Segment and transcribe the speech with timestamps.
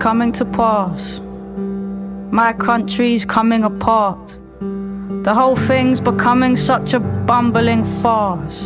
[0.00, 1.20] coming to pass.
[2.32, 4.38] My country's coming apart.
[5.24, 8.62] The whole thing's becoming such a bumbling farce.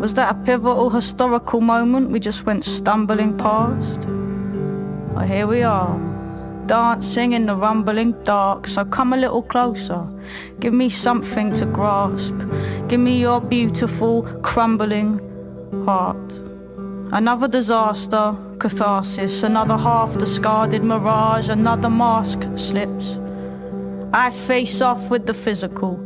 [0.00, 4.06] Was that a pivotal historical moment we just went stumbling past?
[5.12, 5.98] Well, here we are,
[6.64, 10.02] dancing in the rumbling dark, so come a little closer.
[10.60, 12.34] Give me something to grasp.
[12.88, 15.20] Give me your beautiful, crumbling
[15.84, 16.40] heart.
[17.12, 23.18] Another disaster, catharsis, another half discarded mirage, another mask slips.
[24.12, 25.98] I face off with the physical,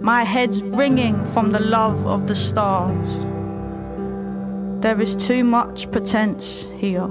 [0.00, 3.08] my head's ringing from the love of the stars.
[4.82, 7.10] There is too much pretense here,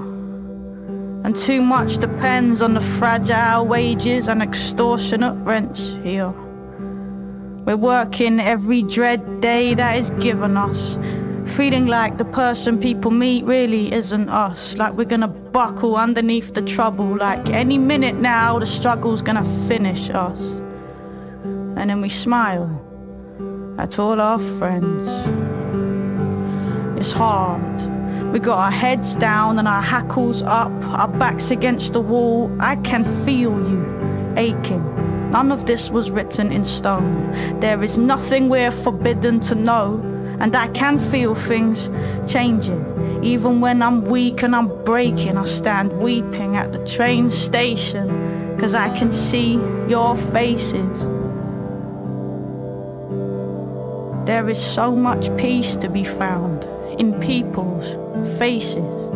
[1.24, 6.34] and too much depends on the fragile wages and extortionate rents here.
[7.64, 10.96] We're working every dread day that is given us,
[11.56, 14.74] Feeling like the person people meet really isn't us.
[14.78, 17.18] Like we're gonna buckle underneath the trouble.
[17.18, 20.38] Like any minute now, the struggle's gonna finish us.
[21.76, 22.70] And then we smile
[23.78, 25.10] at all our friends.
[26.98, 27.60] It's hard.
[28.32, 32.50] We got our heads down and our hackles up, our backs against the wall.
[32.60, 34.82] I can feel you aching.
[35.30, 37.30] None of this was written in stone.
[37.60, 40.11] There is nothing we're forbidden to know.
[40.40, 41.90] And I can feel things
[42.26, 43.22] changing.
[43.22, 48.56] Even when I'm weak and I'm breaking, I stand weeping at the train station.
[48.58, 49.54] Cause I can see
[49.88, 51.02] your faces.
[54.26, 56.64] There is so much peace to be found
[57.00, 57.88] in people's
[58.38, 59.08] faces.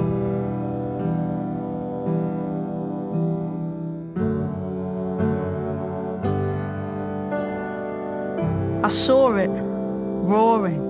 [8.84, 10.86] I saw it roaring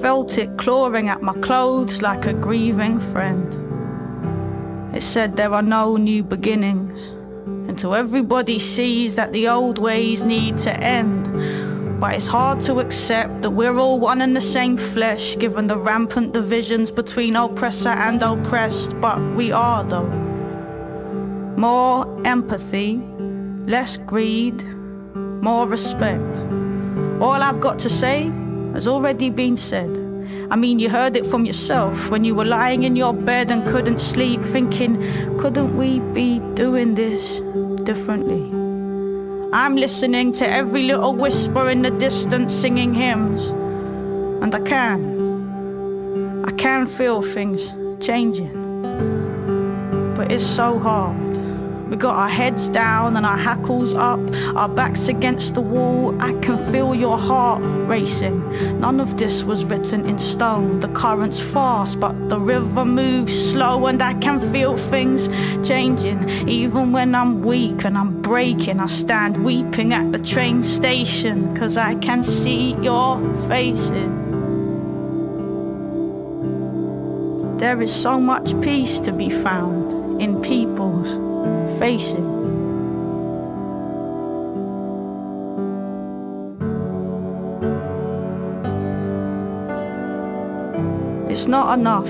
[0.00, 3.54] felt it clawing at my clothes like a grieving friend.
[4.94, 7.10] It said there are no new beginnings
[7.68, 11.24] until everybody sees that the old ways need to end.
[12.00, 15.76] But it's hard to accept that we're all one and the same flesh given the
[15.76, 20.08] rampant divisions between oppressor and oppressed, but we are though.
[21.56, 23.02] More empathy,
[23.66, 24.62] less greed,
[25.42, 26.36] more respect.
[27.20, 28.30] All I've got to say
[28.78, 29.90] has already been said.
[30.52, 33.66] I mean, you heard it from yourself when you were lying in your bed and
[33.66, 34.94] couldn't sleep, thinking,
[35.36, 37.40] couldn't we be doing this
[37.82, 38.44] differently?
[39.52, 43.48] I'm listening to every little whisper in the distance singing hymns,
[44.42, 46.44] and I can.
[46.46, 48.54] I can feel things changing,
[50.14, 51.37] but it's so hard.
[51.88, 54.20] We got our heads down and our hackles up,
[54.54, 56.14] our backs against the wall.
[56.20, 58.38] I can feel your heart racing.
[58.78, 60.80] None of this was written in stone.
[60.80, 65.28] The current's fast, but the river moves slow, and I can feel things
[65.66, 66.28] changing.
[66.46, 71.78] Even when I'm weak and I'm breaking, I stand weeping at the train station, cause
[71.78, 74.10] I can see your faces.
[77.58, 81.27] There is so much peace to be found in people's
[91.30, 92.08] It's not enough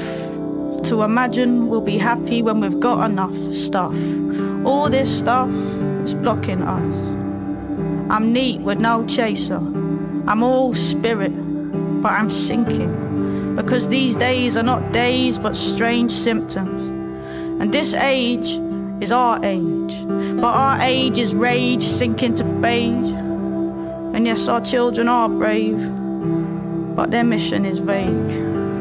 [0.85, 3.95] to imagine we'll be happy when we've got enough stuff.
[4.65, 5.51] All this stuff
[6.05, 6.95] is blocking us.
[8.11, 9.57] I'm neat with no chaser.
[10.27, 11.33] I'm all spirit,
[12.01, 13.55] but I'm sinking.
[13.55, 16.81] Because these days are not days but strange symptoms.
[17.61, 18.59] And this age
[19.01, 20.05] is our age.
[20.07, 23.13] But our age is rage sinking to beige.
[24.15, 25.79] And yes, our children are brave,
[26.97, 28.31] but their mission is vague.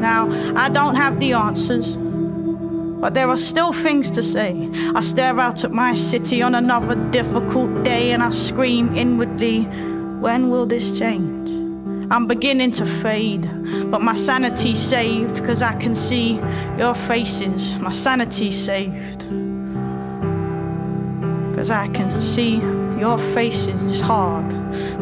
[0.00, 4.70] Now, I don't have the answers, but there are still things to say.
[4.94, 9.64] I stare out at my city on another difficult day and I scream inwardly,
[10.20, 11.48] when will this change?
[12.10, 13.42] I'm beginning to fade,
[13.90, 16.40] but my sanity's saved, cause I can see
[16.78, 17.76] your faces.
[17.78, 19.26] My sanity's saved.
[21.58, 22.58] Cause I can see
[23.00, 24.46] your faces hard.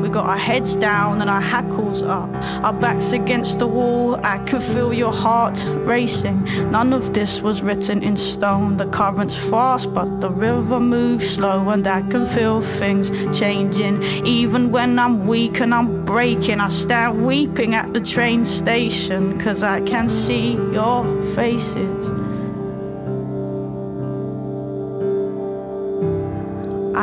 [0.00, 2.30] We got our heads down and our hackles up,
[2.64, 4.18] our backs against the wall.
[4.24, 6.44] I can feel your heart racing.
[6.70, 8.78] None of this was written in stone.
[8.78, 14.02] The current's fast, but the river moves slow, and I can feel things changing.
[14.24, 19.62] Even when I'm weak and I'm breaking, I stand weeping at the train station, cause
[19.62, 21.04] I can see your
[21.34, 22.15] faces.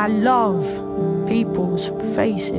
[0.04, 0.66] I love
[1.26, 2.52] people's faces.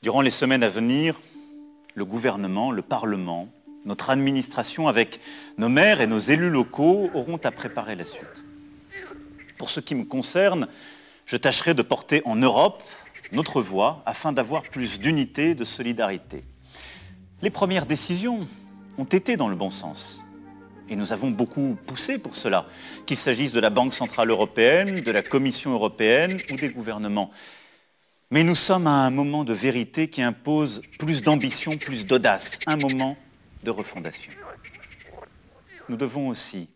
[0.00, 1.20] Durant les semaines à venir,
[1.94, 3.48] le gouvernement, le Parlement,
[3.86, 5.20] notre administration, avec
[5.56, 8.44] nos maires et nos élus locaux, auront à préparer la suite.
[9.58, 10.68] Pour ce qui me concerne,
[11.24, 12.82] je tâcherai de porter en Europe
[13.32, 16.44] notre voix afin d'avoir plus d'unité, de solidarité.
[17.42, 18.46] Les premières décisions
[18.98, 20.22] ont été dans le bon sens.
[20.88, 22.66] Et nous avons beaucoup poussé pour cela,
[23.06, 27.30] qu'il s'agisse de la Banque Centrale Européenne, de la Commission européenne ou des gouvernements.
[28.30, 32.76] Mais nous sommes à un moment de vérité qui impose plus d'ambition, plus d'audace, un
[32.76, 33.16] moment
[33.62, 34.32] de refondation.
[35.88, 36.68] Nous devons aussi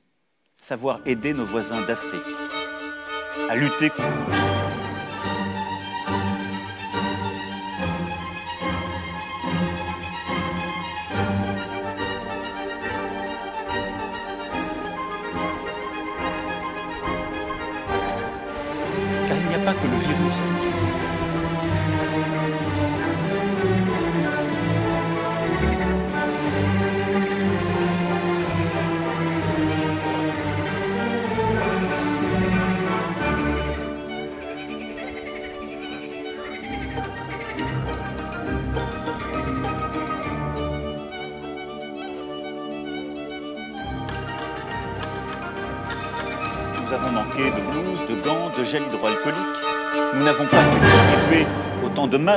[0.61, 2.21] savoir aider nos voisins d'Afrique
[3.49, 4.50] à lutter contre...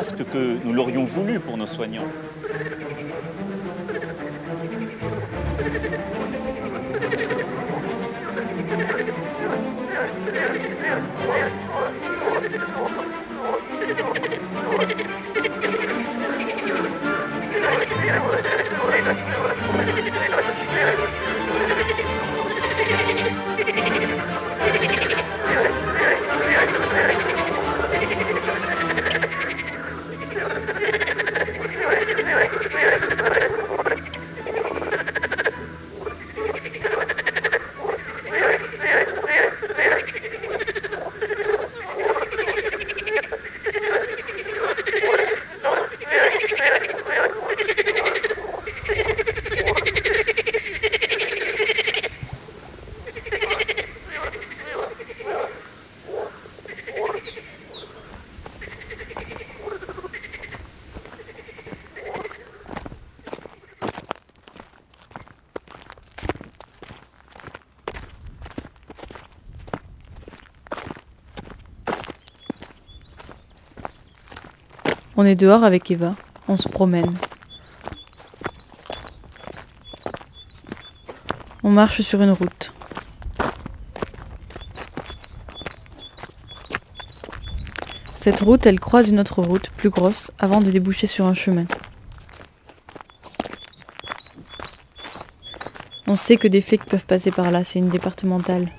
[0.02, 2.08] que nous l'aurions voulu pour nos soignants.
[75.24, 76.16] On est dehors avec Eva,
[76.50, 77.14] on se promène.
[81.64, 82.74] On marche sur une route.
[88.16, 91.68] Cette route, elle croise une autre route, plus grosse, avant de déboucher sur un chemin.
[96.06, 98.70] On sait que des flics peuvent passer par là, c'est une départementale.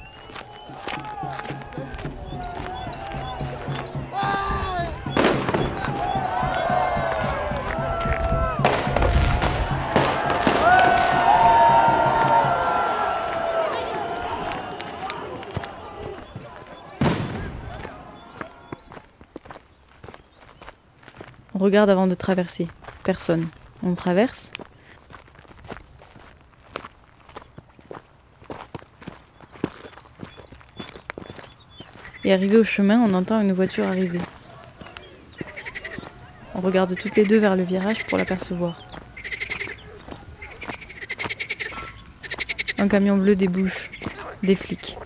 [21.65, 22.69] Regarde avant de traverser.
[23.05, 23.49] Personne.
[23.83, 24.53] On traverse.
[32.23, 34.21] Et arrivé au chemin, on entend une voiture arriver.
[36.55, 38.79] On regarde toutes les deux vers le virage pour l'apercevoir.
[42.77, 43.91] Un camion bleu débouche.
[44.43, 44.97] Des flics.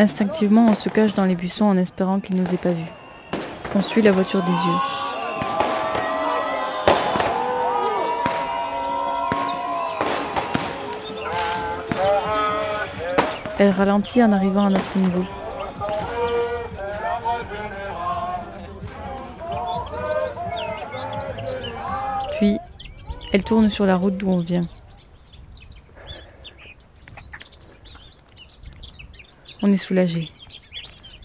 [0.00, 2.90] Instinctivement, on se cache dans les buissons en espérant qu'ils nous aient pas vus.
[3.74, 4.56] On suit la voiture des yeux.
[13.58, 15.26] Elle ralentit en arrivant à notre niveau.
[22.38, 22.56] Puis,
[23.34, 24.64] elle tourne sur la route d'où on vient.
[29.72, 30.30] est soulagé.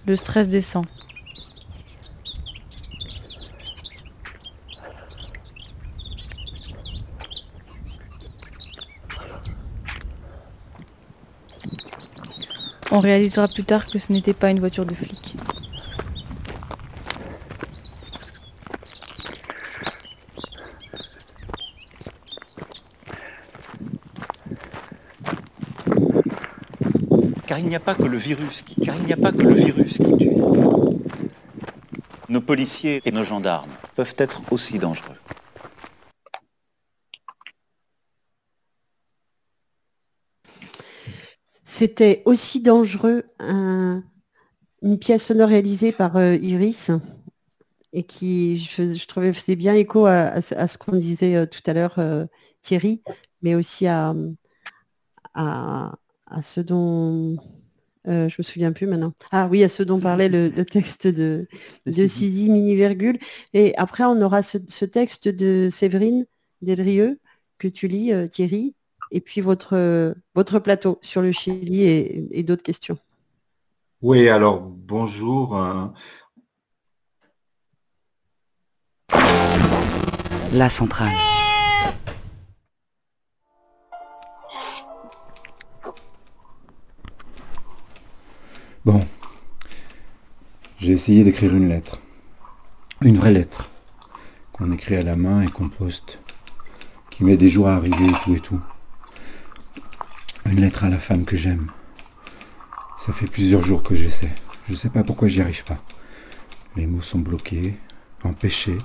[0.05, 0.85] Le stress descend.
[12.91, 15.24] On réalisera plus tard que ce n'était pas une voiture de flic.
[27.55, 28.75] Car il n'y a pas que le virus qui,
[30.17, 30.35] tue.
[32.27, 35.15] Nos policiers et nos gendarmes peuvent être aussi dangereux.
[41.63, 46.91] C'était aussi dangereux une pièce sonore réalisée par euh, Iris
[47.93, 51.99] et qui, je, trouvais, faisait bien écho à, ce qu'on disait euh, tout à l'heure,
[51.99, 52.25] euh,
[52.61, 53.01] Thierry,
[53.41, 54.13] mais aussi à,
[56.41, 57.37] ce dont
[58.05, 59.13] je me souviens plus maintenant.
[59.31, 61.47] Ah oui, à ce dont parlait le, texte de,
[61.85, 63.17] de Sisi mini-virgule.
[63.53, 66.25] Et après, on aura ce, texte de Séverine
[66.61, 67.19] Delrieux
[67.57, 68.75] que tu lis, Thierry,
[69.11, 72.97] et puis votre, votre plateau sur le Chili et, d'autres questions.
[74.01, 75.57] Oui, alors bonjour.
[75.57, 75.85] Euh.
[80.53, 81.11] La centrale.
[88.85, 88.99] Bon,
[90.79, 91.99] j'ai essayé d'écrire une lettre.
[93.01, 93.67] Une vraie lettre.
[94.53, 96.19] Qu'on écrit à la main et qu'on poste.
[97.09, 98.61] Qui met des jours à arriver et tout et tout.
[100.45, 101.71] Une lettre à la femme que j'aime.
[103.03, 104.31] Ça fait plusieurs jours que j'essaie.
[104.67, 105.79] Je ne sais pas pourquoi j'y arrive pas.
[106.75, 107.73] Les mots sont bloqués,
[108.23, 108.77] empêchés.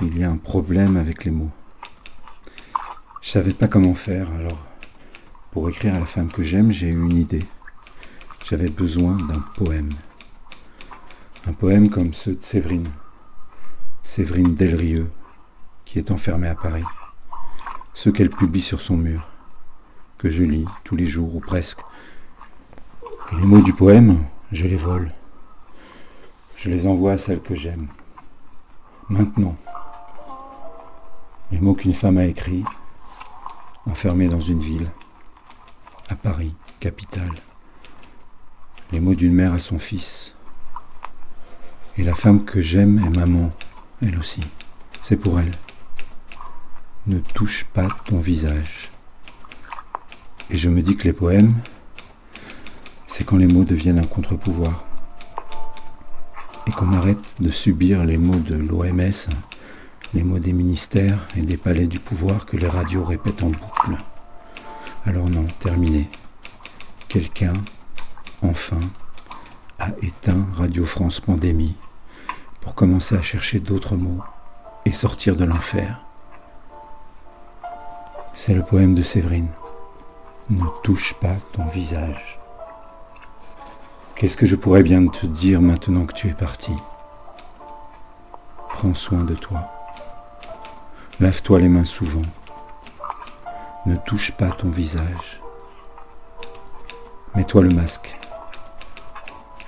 [0.00, 1.50] Il y a un problème avec les mots.
[3.20, 4.66] Je savais pas comment faire, alors
[5.50, 7.44] pour écrire à la femme que j'aime, j'ai eu une idée.
[8.48, 9.90] J'avais besoin d'un poème.
[11.46, 12.88] Un poème comme ceux de Séverine.
[14.02, 15.10] Séverine Delrieux,
[15.84, 16.84] qui est enfermée à Paris.
[17.94, 19.28] Ceux qu'elle publie sur son mur
[20.22, 21.80] que je lis tous les jours ou presque.
[23.32, 25.10] les mots du poème, je les vole.
[26.54, 27.88] Je les envoie à celle que j'aime.
[29.08, 29.56] Maintenant.
[31.50, 32.64] Les mots qu'une femme a écrits,
[33.84, 34.90] enfermée dans une ville,
[36.08, 37.34] à Paris, capitale.
[38.92, 40.34] Les mots d'une mère à son fils.
[41.96, 43.50] Et la femme que j'aime est maman,
[44.02, 44.42] elle aussi.
[45.02, 45.52] C'est pour elle.
[47.06, 48.90] Ne touche pas ton visage.
[50.50, 51.54] Et je me dis que les poèmes,
[53.06, 54.84] c'est quand les mots deviennent un contre-pouvoir.
[56.66, 59.28] Et qu'on arrête de subir les mots de l'OMS,
[60.12, 63.96] les mots des ministères et des palais du pouvoir que les radios répètent en boucle.
[65.06, 66.10] Alors non, terminé.
[67.08, 67.54] Quelqu'un,
[68.42, 68.80] enfin,
[69.78, 71.76] a éteint Radio France Pandémie
[72.60, 74.22] pour commencer à chercher d'autres mots
[74.84, 76.00] et sortir de l'enfer.
[78.34, 79.48] C'est le poème de Séverine.
[80.50, 82.38] Ne touche pas ton visage.
[84.16, 86.72] Qu'est-ce que je pourrais bien te dire maintenant que tu es parti?
[88.68, 89.70] Prends soin de toi.
[91.20, 92.22] Lave-toi les mains souvent.
[93.86, 95.40] Ne touche pas ton visage.
[97.34, 98.16] Mets-toi le masque.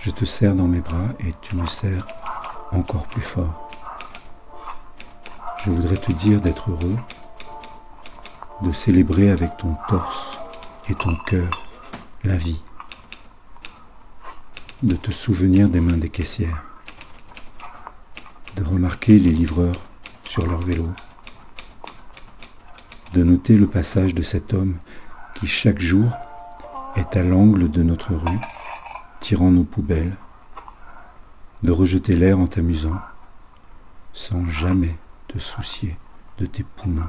[0.04, 2.06] Je te serre dans mes bras et tu me serres
[2.72, 3.70] encore plus fort.
[5.64, 6.98] Je voudrais te dire d'être heureux,
[8.60, 10.38] de célébrer avec ton torse
[10.90, 11.66] et ton cœur
[12.22, 12.60] la vie,
[14.82, 16.64] de te souvenir des mains des caissières,
[18.56, 19.80] de remarquer les livreurs
[20.24, 20.86] sur leur vélo,
[23.14, 24.76] de noter le passage de cet homme
[25.34, 26.10] qui chaque jour
[26.96, 28.38] est à l'angle de notre rue,
[29.24, 30.18] tirant nos poubelles,
[31.62, 33.00] de rejeter l'air en t'amusant,
[34.12, 34.94] sans jamais
[35.28, 35.96] te soucier
[36.36, 37.08] de tes poumons,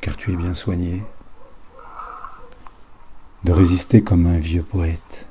[0.00, 1.04] car tu es bien soigné
[3.44, 5.26] de résister comme un vieux poète,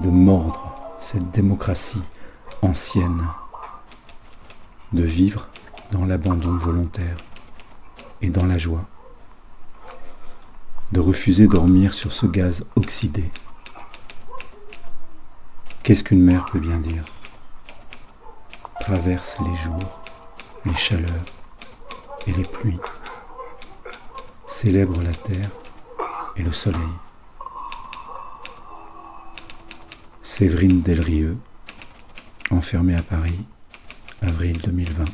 [0.00, 2.02] de mordre cette démocratie
[2.62, 3.28] ancienne,
[4.92, 5.46] de vivre
[5.92, 7.16] dans l'abandon volontaire
[8.22, 8.86] et dans la joie,
[10.90, 13.30] de refuser dormir sur ce gaz oxydé.
[15.90, 17.02] Qu'est-ce qu'une mère peut bien dire?
[18.78, 20.00] Traverse les jours,
[20.64, 21.24] les chaleurs
[22.28, 22.78] et les pluies,
[24.48, 25.50] célèbre la terre
[26.36, 26.78] et le soleil.
[30.22, 31.36] Séverine Delrieux,
[32.52, 33.44] enfermée à Paris,
[34.22, 35.04] avril 2020.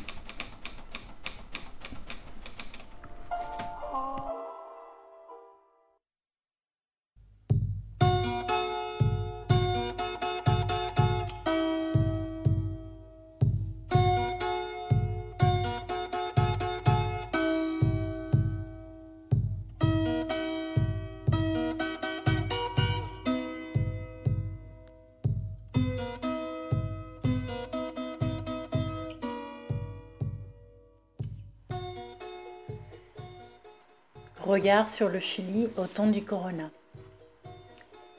[34.85, 36.69] Sur le Chili au temps du corona.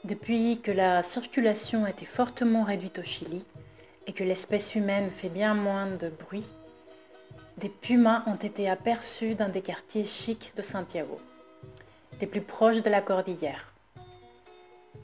[0.03, 3.45] Depuis que la circulation a été fortement réduite au Chili
[4.07, 6.47] et que l'espèce humaine fait bien moins de bruit,
[7.57, 11.17] des pumas ont été aperçus dans des quartiers chics de Santiago,
[12.19, 13.73] les plus proches de la cordillère.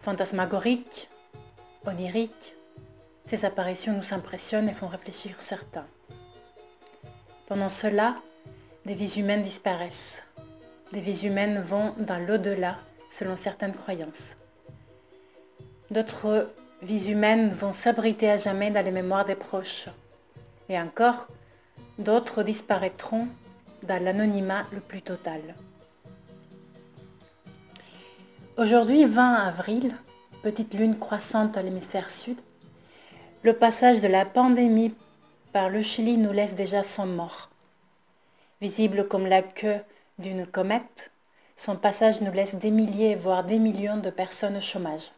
[0.01, 1.07] Fantasmagoriques,
[1.85, 2.53] oniriques,
[3.27, 5.87] ces apparitions nous impressionnent et font réfléchir certains.
[7.47, 8.15] Pendant cela,
[8.85, 10.24] des vies humaines disparaissent.
[10.95, 12.77] Des vies humaines vont dans l'au-delà
[13.11, 14.37] selon certaines croyances.
[15.91, 16.49] D'autres
[16.81, 19.89] vies humaines vont s'abriter à jamais dans les mémoires des proches.
[20.69, 21.27] Et encore,
[21.99, 23.27] d'autres disparaîtront
[23.83, 25.41] dans l'anonymat le plus total.
[28.55, 29.93] Aujourd'hui, 20 avril,
[30.43, 32.37] petite lune croissante à l'hémisphère sud,
[33.43, 34.93] le passage de la pandémie
[35.51, 37.49] par le Chili nous laisse déjà sans mort.
[38.61, 39.81] Visible comme la queue
[40.19, 41.11] d'une comète,
[41.57, 45.11] son passage nous laisse des milliers, voire des millions de personnes au chômage.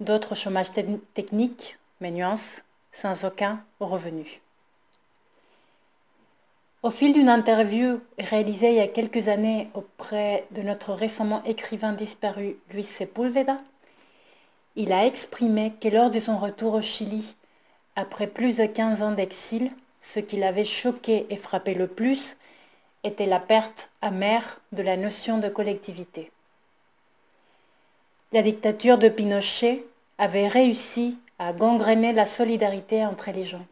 [0.00, 0.72] D'autres chômage
[1.14, 4.40] techniques, mais nuances, sans aucun revenu.
[6.82, 11.92] Au fil d'une interview réalisée il y a quelques années auprès de notre récemment écrivain
[11.92, 13.58] disparu Luis Sepúlveda,
[14.74, 17.36] il a exprimé que lors de son retour au Chili,
[17.94, 22.36] après plus de 15 ans d'exil, ce qui l'avait choqué et frappé le plus
[23.04, 26.30] était la perte amère de la notion de collectivité.
[28.32, 29.84] La dictature de Pinochet
[30.18, 33.66] avait réussi à gangréner la solidarité entre les gens,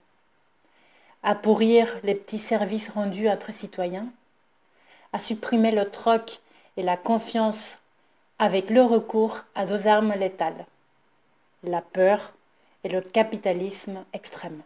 [1.22, 4.08] à pourrir les petits services rendus entre citoyens,
[5.12, 6.40] à supprimer le troc
[6.76, 7.78] et la confiance
[8.38, 10.66] avec le recours à deux armes létales,
[11.62, 12.32] la peur
[12.84, 14.62] et le capitalisme extrême.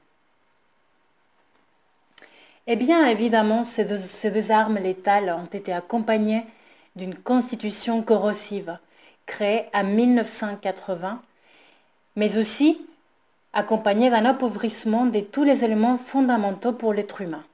[2.66, 6.44] Eh bien, évidemment, ces deux, armes létales ont été accompagnées
[6.96, 8.78] d'une constitution corrosive
[9.26, 11.20] créée en 1980,
[12.16, 12.80] mais aussi
[13.52, 17.44] accompagnée d'un appauvrissement de tous les éléments fondamentaux pour l'être humain,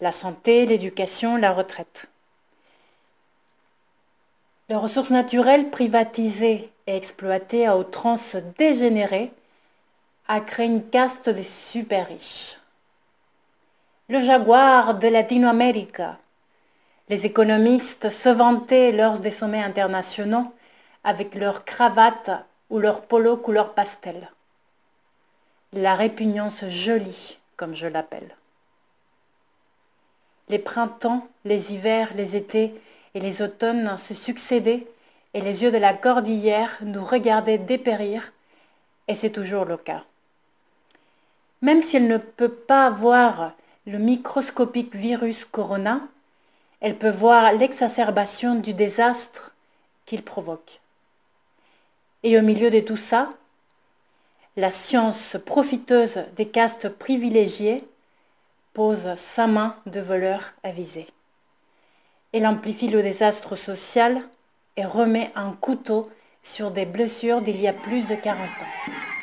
[0.00, 2.06] la santé, l'éducation, la retraite.
[4.68, 9.32] Les ressources naturelles privatisées et exploitées à outrance dégénérées
[10.26, 12.59] a créé une caste des super riches.
[14.10, 16.02] Le jaguar de Latino-Amérique.
[17.08, 20.52] Les économistes se vantaient lors des sommets internationaux
[21.04, 22.32] avec leurs cravates
[22.70, 24.28] ou leurs polos couleur pastel.
[25.72, 28.34] La répugnance jolie, comme je l'appelle.
[30.48, 32.74] Les printemps, les hivers, les étés
[33.14, 34.88] et les automnes se succédaient
[35.34, 38.32] et les yeux de la cordillère nous regardaient dépérir,
[39.06, 40.02] et c'est toujours le cas.
[41.62, 43.52] Même si elle ne peut pas voir
[43.90, 46.00] le microscopique virus corona,
[46.80, 49.52] elle peut voir l'exacerbation du désastre
[50.06, 50.80] qu'il provoque.
[52.22, 53.32] Et au milieu de tout ça,
[54.56, 57.84] la science profiteuse des castes privilégiés
[58.74, 61.08] pose sa main de voleur avisé.
[62.32, 64.22] Elle amplifie le désastre social
[64.76, 66.08] et remet un couteau
[66.44, 69.19] sur des blessures d'il y a plus de 40 ans.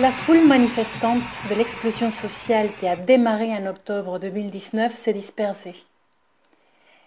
[0.00, 5.74] La foule manifestante de l'explosion sociale qui a démarré en octobre 2019 s'est dispersée.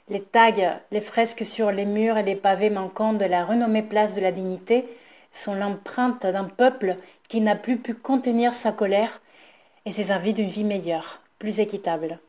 [0.10, 4.16] Les tags, les fresques sur les murs et les pavés manquants de la renommée place
[4.16, 4.88] de la dignité
[5.34, 6.96] sont l'empreinte d'un peuple
[7.28, 9.20] qui n'a plus pu contenir sa colère
[9.88, 12.20] et ses envies d'une vie meilleure, plus équitable.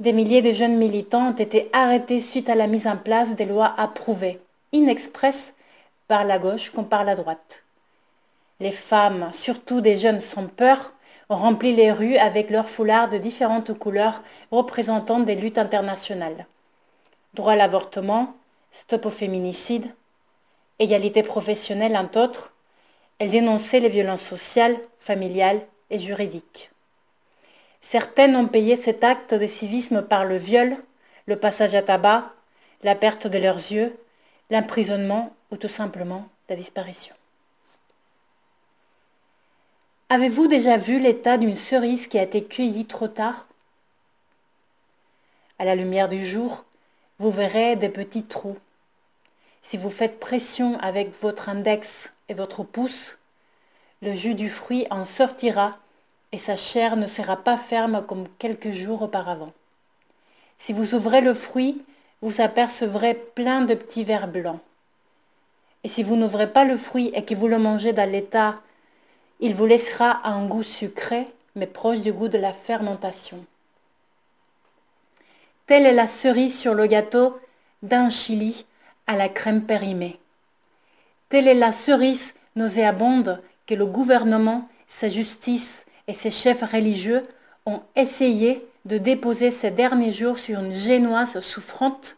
[0.00, 3.46] Des milliers de jeunes militants ont été arrêtés suite à la mise en place des
[3.46, 4.38] lois approuvées,
[4.74, 5.54] in express,
[6.06, 7.62] par la gauche comme par la droite.
[8.60, 10.92] Les femmes, surtout des jeunes sans peur,
[11.30, 16.46] ont rempli les rues avec leurs foulards de différentes couleurs représentant des luttes internationales.
[17.32, 18.34] Droit à l'avortement,
[18.72, 19.86] stop au féminicide,
[20.78, 22.52] égalité professionnelle entre autres,
[23.18, 25.62] elles dénonçaient les violences sociales, familiales
[25.94, 26.70] et juridiques.
[27.80, 30.76] Certaines ont payé cet acte de civisme par le viol,
[31.26, 32.32] le passage à tabac,
[32.82, 33.96] la perte de leurs yeux,
[34.50, 37.14] l'emprisonnement ou tout simplement la disparition.
[40.08, 43.46] Avez-vous déjà vu l'état d'une cerise qui a été cueillie trop tard?
[45.60, 46.64] À la lumière du jour,
[47.20, 48.58] vous verrez des petits trous.
[49.62, 53.16] si vous faites pression avec votre index et votre pouce,
[54.02, 55.78] le jus du fruit en sortira
[56.34, 59.52] et sa chair ne sera pas ferme comme quelques jours auparavant.
[60.58, 61.80] Si vous ouvrez le fruit,
[62.22, 64.58] vous apercevrez plein de petits vers blancs.
[65.84, 68.56] Et si vous n'ouvrez pas le fruit et que vous le mangez dans l'état,
[69.38, 73.38] il vous laissera un goût sucré, mais proche du goût de la fermentation.
[75.68, 77.38] Telle est la cerise sur le gâteau
[77.84, 78.66] d'un chili
[79.06, 80.18] à la crème périmée.
[81.28, 87.22] Telle est la cerise nauséabonde que le gouvernement, sa justice et ses chefs religieux
[87.66, 92.16] ont essayé de déposer ces derniers jours sur une génoise souffrante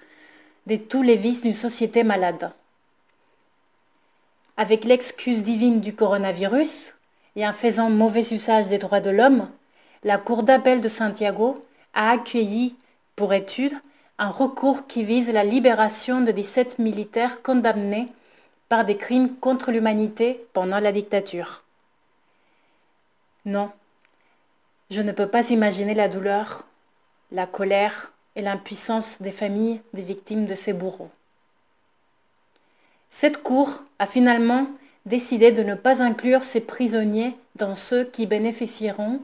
[0.66, 2.50] de tous les vices d'une société malade.
[4.56, 6.94] Avec l'excuse divine du coronavirus
[7.36, 9.48] et en faisant mauvais usage des droits de l'homme,
[10.02, 12.74] la Cour d'appel de Santiago a accueilli
[13.14, 13.74] pour étude
[14.18, 18.08] un recours qui vise la libération de 17 militaires condamnés
[18.68, 21.62] par des crimes contre l'humanité pendant la dictature.
[23.46, 23.70] Non,
[24.90, 26.66] je ne peux pas imaginer la douleur,
[27.30, 31.10] la colère et l'impuissance des familles des victimes de ces bourreaux.
[33.10, 34.66] Cette Cour a finalement
[35.06, 39.22] décidé de ne pas inclure ces prisonniers dans ceux qui bénéficieront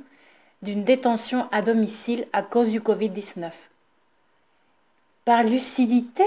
[0.63, 3.51] d'une détention à domicile à cause du Covid-19.
[5.25, 6.25] Par lucidité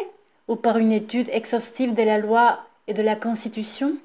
[0.50, 3.96] ou par une étude exhaustive de la loi et de la Constitution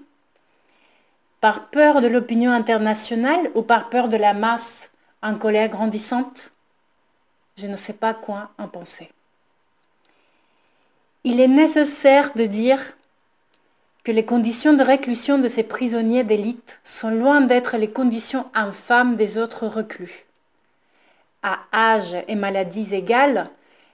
[1.41, 4.91] Par peur de l'opinion internationale ou par peur de la masse
[5.23, 6.51] en colère grandissante?
[7.57, 9.11] Je ne sais pas quoi en penser.
[11.25, 12.95] Il est nécessaire de dire
[14.05, 19.17] que les conditions de réclusion de ces prisonniers d'élite sont loin d'être les conditions infâmes
[19.17, 20.27] des autres reclus.
[21.43, 23.51] À âge et maladies égales,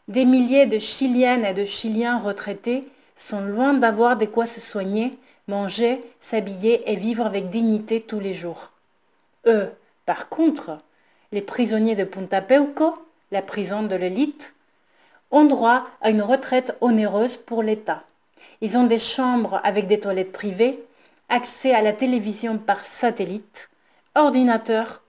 [0.08, 5.18] des milliers de Chiliennes et de Chiliens retraités sont loin d'avoir de quoi se soigner,
[5.48, 8.72] manger, s'habiller et vivre avec dignité tous les jours.
[9.46, 9.70] Eux,
[10.04, 10.78] par contre,
[11.32, 12.94] les prisonniers de Punta Peuco,
[13.30, 14.54] la prison de l'élite,
[15.30, 18.04] ont droit à une retraite onéreuse pour l'État.
[18.60, 20.82] Ils ont des chambres avec des toilettes privées,
[21.28, 23.68] accès à la télévision par satellite,
[24.14, 25.02] ordinateur,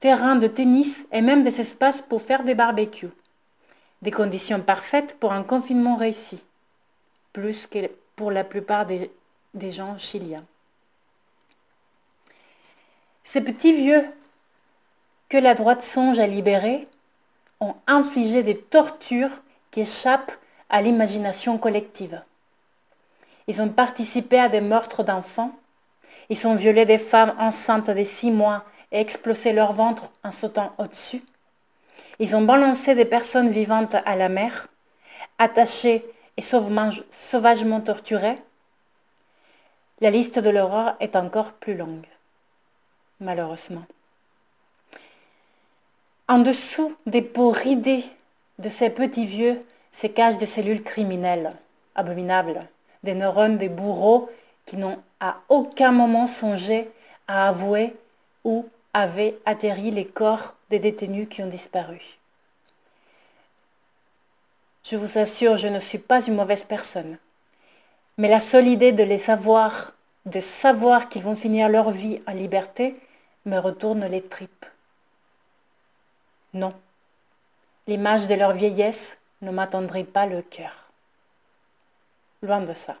[0.00, 3.08] terrain de tennis et même des espaces pour faire des barbecues.
[4.02, 6.44] Des conditions parfaites pour un confinement réussi,
[7.32, 7.78] plus que
[8.16, 9.10] pour la plupart des,
[9.72, 10.44] gens chiliens.
[13.24, 14.04] Ces petits vieux
[15.28, 16.86] que la droite songe à libérer
[17.60, 19.30] ont infligé des tortures
[19.70, 20.32] qui échappent
[20.68, 22.20] à l'imagination collective.
[23.46, 25.52] Ils ont participé à des meurtres d'enfants.
[26.30, 30.72] Ils ont violé des femmes enceintes de six mois et explosé leur ventre en sautant
[30.78, 31.22] au-dessus.
[32.18, 34.68] Ils ont balancé des personnes vivantes à la mer,
[35.38, 36.04] attachées
[36.36, 38.38] et sauvagement torturées.
[40.00, 42.06] La liste de l'horreur est encore plus longue,
[43.20, 43.84] malheureusement.
[46.26, 48.04] En dessous des peaux ridées
[48.58, 49.60] de ces petits vieux
[49.92, 51.50] se cachent des cellules criminelles,
[51.94, 52.66] abominables,
[53.02, 54.30] des neurones des bourreaux
[54.66, 56.90] qui n'ont à aucun moment songé
[57.28, 57.94] à avouer
[58.44, 62.18] où avaient atterri les corps des détenus qui ont disparu.
[64.84, 67.16] Je vous assure, je ne suis pas une mauvaise personne.
[68.18, 69.92] Mais la seule idée de les savoir,
[70.26, 72.94] de savoir qu'ils vont finir leur vie en liberté,
[73.46, 74.66] me retourne les tripes.
[76.52, 76.74] Non,
[77.86, 80.90] l'image de leur vieillesse ne m'attendrait pas le cœur.
[82.42, 82.96] Loin de ça.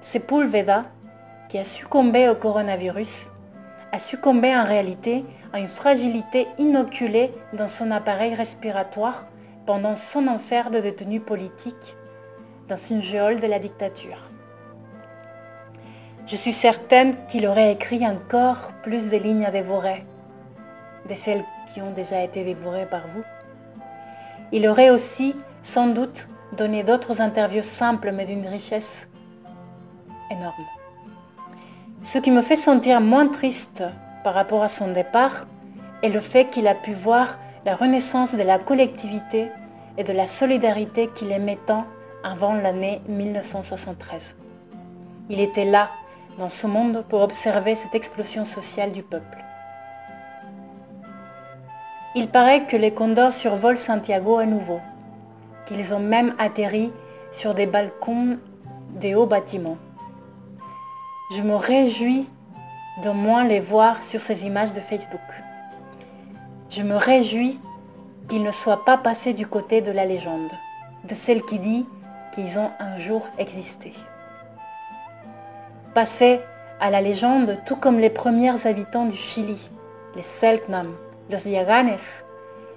[0.00, 0.82] Sepulveda,
[1.48, 3.26] qui a succombé au coronavirus,
[3.90, 9.26] a succombé en réalité à une fragilité inoculée dans son appareil respiratoire
[9.66, 11.96] pendant son enfer de détenu politique
[12.68, 14.30] dans une géole de la dictature.
[16.26, 20.04] Je suis certaine qu'il aurait écrit encore plus de lignes à dévorer,
[21.08, 23.24] de celles qui ont déjà été dévorées par vous.
[24.52, 29.08] Il aurait aussi, sans doute, donné d'autres interviews simples mais d'une richesse
[30.30, 30.66] énorme.
[32.02, 33.84] Ce qui me fait sentir moins triste
[34.24, 35.46] par rapport à son départ
[36.02, 39.50] est le fait qu'il a pu voir la renaissance de la collectivité
[39.96, 41.84] et de la solidarité qu'il aimait tant
[42.24, 44.34] avant l'année 1973.
[45.30, 45.90] Il était là,
[46.38, 49.38] dans ce monde, pour observer cette explosion sociale du peuple.
[52.14, 54.80] Il paraît que les condors survolent Santiago à nouveau,
[55.66, 56.92] qu'ils ont même atterri
[57.30, 58.38] sur des balcons
[58.94, 59.78] des hauts bâtiments.
[61.34, 62.28] Je me réjouis
[63.02, 65.20] de moins les voir sur ces images de Facebook.
[66.74, 67.60] Je me réjouis
[68.30, 70.50] qu'ils ne soient pas passés du côté de la légende,
[71.04, 71.84] de celle qui dit
[72.34, 73.92] qu'ils ont un jour existé.
[75.92, 76.40] Passés
[76.80, 79.68] à la légende, tout comme les premiers habitants du Chili,
[80.16, 80.96] les Selknam,
[81.28, 81.98] les Yaganes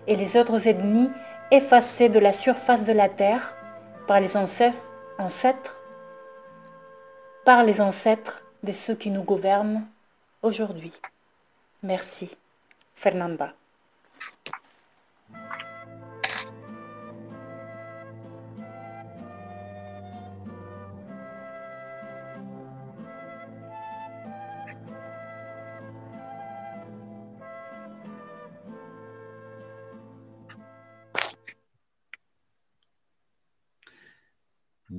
[0.07, 1.09] et les autres ethnies
[1.51, 3.55] effacées de la surface de la terre
[4.07, 5.77] par les ancêtres,
[7.45, 9.85] par les ancêtres de ceux qui nous gouvernent
[10.43, 10.91] aujourd'hui.
[11.81, 12.29] Merci.
[12.93, 13.53] Fernanda.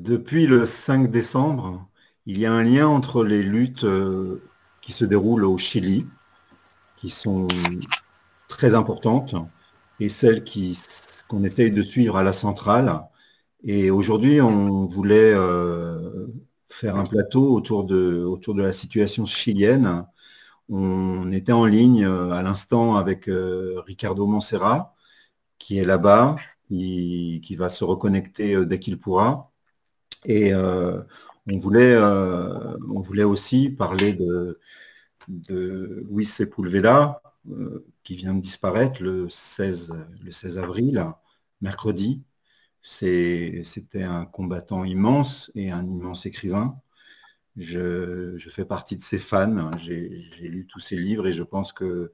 [0.07, 1.89] Depuis le 5 décembre,
[2.27, 4.41] il y a un lien entre les luttes euh,
[4.81, 6.07] qui se déroulent au Chili,
[6.97, 7.49] qui sont
[8.49, 9.35] très importantes,
[10.01, 10.45] et celles
[11.29, 13.03] qu'on essaye de suivre à la centrale.
[13.65, 16.27] Et aujourd'hui, on voulait euh,
[16.69, 20.07] faire un plateau autour de, autour de la situation chilienne.
[20.69, 23.29] On était en ligne euh, à l'instant avec
[23.87, 24.95] Ricardo Monserrat,
[25.59, 26.37] qui est là-bas,
[26.69, 29.51] qui, qui, va se reconnecter dès qu'il pourra.
[30.27, 31.03] Et euh,
[31.47, 34.59] on, voulait, euh, on voulait aussi parler de,
[35.29, 39.93] de Luis Sepulveda, euh, qui vient de disparaître le 16,
[40.23, 41.05] le 16 avril,
[41.61, 42.23] mercredi.
[42.81, 46.81] C'était un combattant immense et un immense écrivain.
[47.57, 49.73] Je, fais partie de ses fans.
[49.77, 52.13] J'ai lu tous ses livres et je pense que,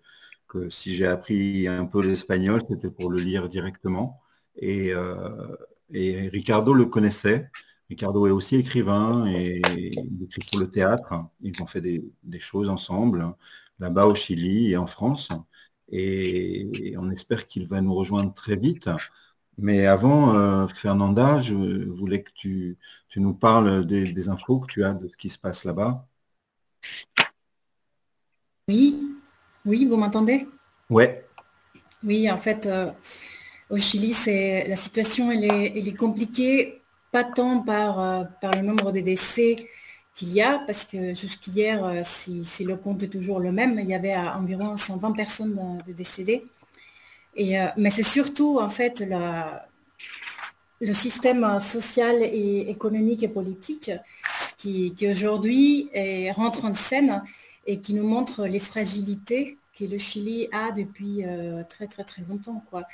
[0.48, 4.22] que si j'ai appris un peu l'espagnol, c'était pour le lire directement.
[4.56, 4.92] Et,
[5.92, 7.50] et Ricardo le connaissait.
[7.90, 11.12] Ricardo est aussi écrivain et il écrit pour le théâtre.
[11.42, 13.34] Ils ont fait des, choses ensemble,
[13.78, 15.28] là-bas au Chili et en France.
[15.92, 18.88] Et on espère qu'il va nous rejoindre très vite.
[19.58, 22.78] Mais avant, euh, Fernanda, je voulais que tu,
[23.16, 26.06] nous parles des, infos que tu as de ce qui se passe là-bas.
[28.68, 29.16] Oui,
[29.66, 30.48] oui, vous m'entendez?
[30.88, 31.26] Ouais.
[32.02, 32.90] Oui, en fait, euh,
[33.68, 38.90] au Chili, c'est la situation elle est compliquée pas tant par, euh, par le nombre
[38.90, 39.54] de décès
[40.14, 43.86] qu'il y a, parce que jusqu'hier, euh, si, le compte est toujours le même, il
[43.86, 46.44] y avait environ 120 personnes de décédées.
[47.40, 49.02] Euh, mais c'est surtout en fait
[50.80, 53.90] le système social et économique et politique
[54.58, 55.88] qui, aujourd'hui
[56.34, 57.22] rentre en scène
[57.66, 61.24] et qui nous montre les fragilités que le Chili a depuis
[61.70, 62.62] très très très longtemps.
[62.68, 62.84] Quoi.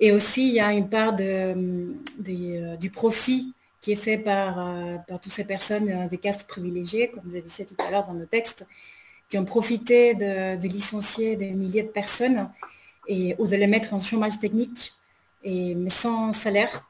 [0.00, 1.94] Et aussi, il y a une part de,
[2.28, 3.52] euh, du profit
[3.84, 7.42] qui est fait par, euh, par toutes ces personnes euh, des castes privilégiées, comme avez
[7.42, 8.66] dit tout à l'heure dans le texte,
[9.28, 12.48] qui ont profité de, licencier des milliers de personnes
[13.08, 14.94] et, ou de les mettre en chômage technique,
[15.42, 16.88] et, mais sans salaire.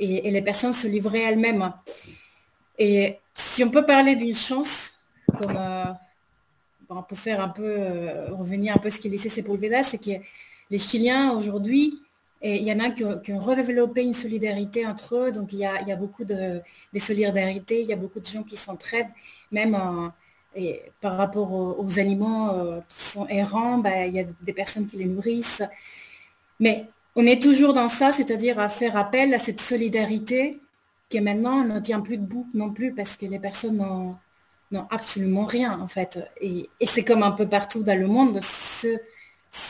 [0.00, 1.72] Et, les personnes se livraient elles-mêmes.
[2.80, 4.94] Et si on peut parler d'une chance,
[5.38, 5.56] comme
[7.08, 7.76] pour faire un peu,
[8.32, 10.18] revenir un peu ce qui laissait Sepulveda, c'est que
[10.68, 12.03] les Chiliens aujourd'hui
[12.46, 15.32] et il y en a qui ont, redéveloppé une solidarité entre eux.
[15.32, 16.60] Donc il y a, beaucoup de,
[16.98, 19.08] solidarités, il y a beaucoup de gens qui s'entraident,
[19.50, 19.74] même
[20.54, 24.86] et par rapport aux, animaux euh, qui sont errants, ben, il y a des personnes
[24.86, 25.62] qui les nourrissent.
[26.60, 30.60] Mais on est toujours dans ça, c'est-à-dire à faire appel à cette solidarité
[31.08, 33.78] qui maintenant ne tient plus debout non plus parce que les personnes
[34.70, 36.18] n'ont absolument rien en fait.
[36.42, 38.38] Et, c'est comme un peu partout dans le monde.
[38.42, 38.98] Ce,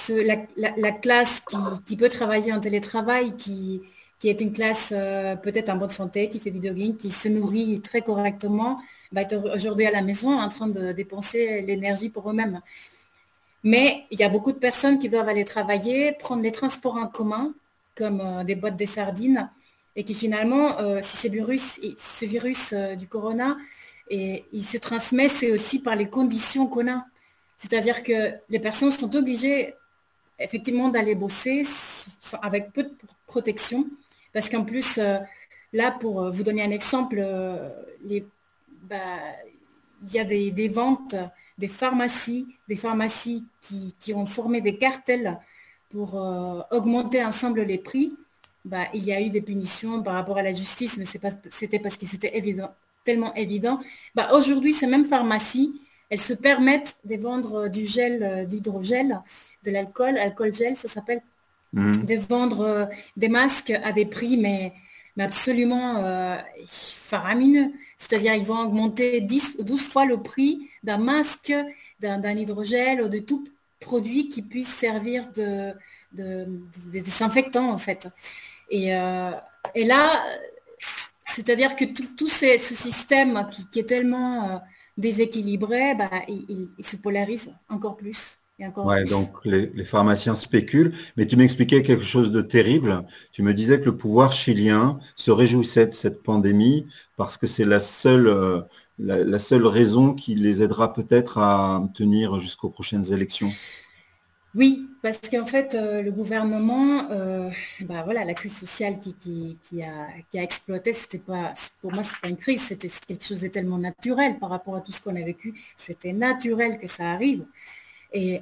[0.08, 1.42] la, classe
[1.86, 3.82] qui, peut travailler en télétravail, qui,
[4.24, 7.80] est une classe euh, peut-être en bonne santé, qui fait du jogging, qui se nourrit
[7.82, 8.80] très correctement,
[9.12, 12.60] va être aujourd'hui à la maison en train de dépenser l'énergie pour eux-mêmes.
[13.62, 17.06] Mais il y a beaucoup de personnes qui doivent aller travailler, prendre les transports en
[17.06, 17.54] commun,
[17.94, 19.50] comme euh, des boîtes des sardines,
[19.96, 23.56] et qui finalement, euh, si ce virus, ce virus du corona,
[24.10, 27.04] il se transmet, c'est aussi par les conditions qu'on a.
[27.56, 29.74] C'est-à-dire que les personnes sont obligées
[30.38, 31.62] effectivement d'aller bosser
[32.42, 32.94] avec peu de
[33.26, 33.86] protection,
[34.32, 35.18] parce qu'en plus, euh,
[35.72, 37.70] là, pour euh, vous donner un exemple, euh,
[38.82, 38.96] bah,
[40.06, 41.14] il y a des, ventes,
[41.56, 45.38] des pharmacies, des pharmacies qui, ont formé des cartels
[45.88, 46.14] pour
[46.70, 48.12] augmenter ensemble les prix.
[48.66, 51.96] Bah, il y a eu des punitions par rapport à la justice, mais c'était parce
[51.96, 52.32] que c'était
[53.02, 53.80] tellement évident.
[54.14, 55.80] Bah, aujourd'hui, ces mêmes pharmacies
[56.14, 59.20] elles se permettent de vendre du gel euh, d'hydrogel,
[59.64, 61.20] de l'alcool, alcool gel, ça s'appelle,
[61.72, 62.06] mhm.
[62.06, 64.72] de vendre euh, des masques à des prix, mais,
[65.18, 67.72] absolument euh, faramineux.
[67.98, 71.52] C'est-à-dire ils vont augmenter 10 ou 12 fois le prix d'un masque,
[72.00, 73.44] d'un hydrogel ou de tout
[73.80, 75.72] produit qui puisse servir de,
[76.12, 76.46] de,
[76.92, 78.08] désinfectant en fait.
[78.70, 78.88] Et,
[79.74, 80.24] et là,
[81.26, 84.60] C'est-à-dire que tout, ce système qui, est tellement
[84.96, 88.38] déséquilibré, bah, il, se polarise encore plus.
[88.76, 93.04] Ouais, donc les, pharmaciens spéculent, mais tu m'expliquais quelque chose de terrible.
[93.32, 97.64] Tu me disais que le pouvoir chilien se réjouissait de cette pandémie parce que c'est
[97.64, 98.60] la seule, euh,
[99.00, 103.50] la, seule raison qui les aidera peut-être à tenir jusqu'aux prochaines élections.
[104.54, 110.42] Oui, parce qu'en fait, euh, le gouvernement, euh, bah voilà, la crise sociale qui, a,
[110.42, 114.50] exploité, c'était pour moi, c'est pas une crise, c'était quelque chose de tellement naturel par
[114.50, 115.54] rapport à tout ce qu'on a vécu.
[115.76, 117.44] C'était naturel que ça arrive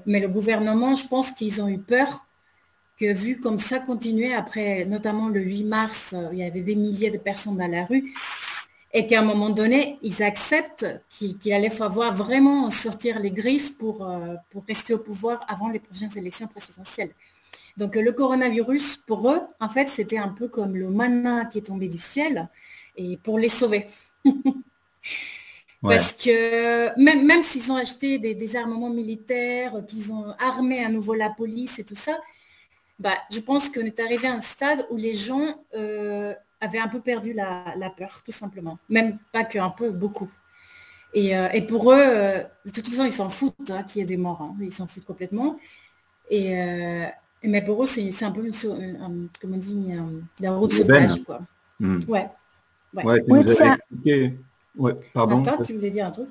[0.07, 2.27] mais le gouvernement, je pense qu'ils ont eu peur
[2.98, 6.77] que vu comme ça continuait après, notamment le 8 mars, euh, il y avait des
[6.77, 8.12] milliers de personnes dans la rue,
[8.92, 14.07] et qu'à un moment donné, ils acceptent qu'il allait falloir vraiment sortir les griffes pour,
[14.07, 17.11] euh, pour rester au pouvoir avant les prochaines élections présidentielles.
[17.78, 21.62] Donc le coronavirus, pour eux, en fait, c'était un peu comme le manna qui est
[21.62, 22.48] tombé du ciel,
[22.96, 23.87] et pour les sauver.
[25.83, 31.14] Parce que même, même s'ils ont acheté des, armements militaires, qu'ils ont armé à nouveau
[31.14, 32.16] la police et tout ça,
[33.00, 36.88] bah, je pense qu'on est arrivé à un stade où les gens euh, avaient un
[36.88, 38.79] peu perdu la, peur, tout simplement.
[38.88, 40.31] Même pas qu'un peu, beaucoup.
[41.12, 44.07] Et, euh, pour eux, euh, de toute façon, ils s'en foutent hein, qu'il y ait
[44.07, 44.40] des morts.
[44.40, 44.57] Hein.
[44.61, 45.59] ils s'en foutent complètement.
[46.31, 46.55] Et,
[47.44, 48.48] mais pour eux, c'est un peu,
[49.40, 49.92] comme on dit,
[50.40, 51.22] la route sauvage.
[51.25, 51.40] Quoi.
[51.79, 51.98] Hmm.
[52.09, 52.31] Ouais.
[52.94, 53.22] ouais.
[54.75, 55.42] Ouais, pardon.
[55.64, 56.29] tu voulais dire un truc?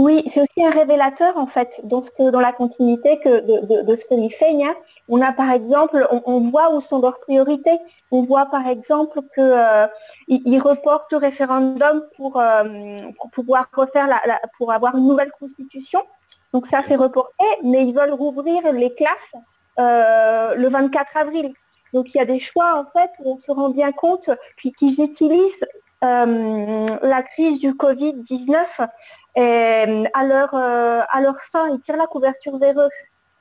[0.00, 4.72] Oui, c'est aussi un révélateur en fait dans, la continuité de, ce que dit Feigna.
[5.08, 7.78] On a par exemple, on, voit où sont leurs priorités.
[8.10, 14.08] On voit par exemple qu'ils euh, reportent le référendum pour, euh, pour pouvoir refaire
[14.56, 16.00] pour avoir une nouvelle constitution.
[16.54, 19.34] Donc ça c'est reporté, mais ils veulent rouvrir les classes
[19.78, 21.52] euh, le 24 avril.
[21.92, 25.00] Donc il y a des choix en fait où on se rend bien compte qu'ils
[25.00, 25.66] utilisent
[26.02, 28.56] la crise du Covid-19
[29.38, 32.88] euh, à leur, euh, à leur sein, ils tirent la couverture vers eux.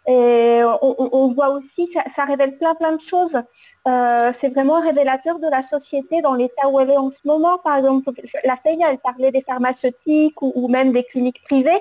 [0.08, 3.38] Et on, voit aussi, ça, révèle plein plein de choses.
[3.86, 7.60] c'est vraiment révélateur de la société dans l'état où elle est en ce moment.
[7.60, 8.10] Par exemple,
[8.44, 11.80] la FEIA, elle parlait des pharmaceutiques ou, même des cliniques privées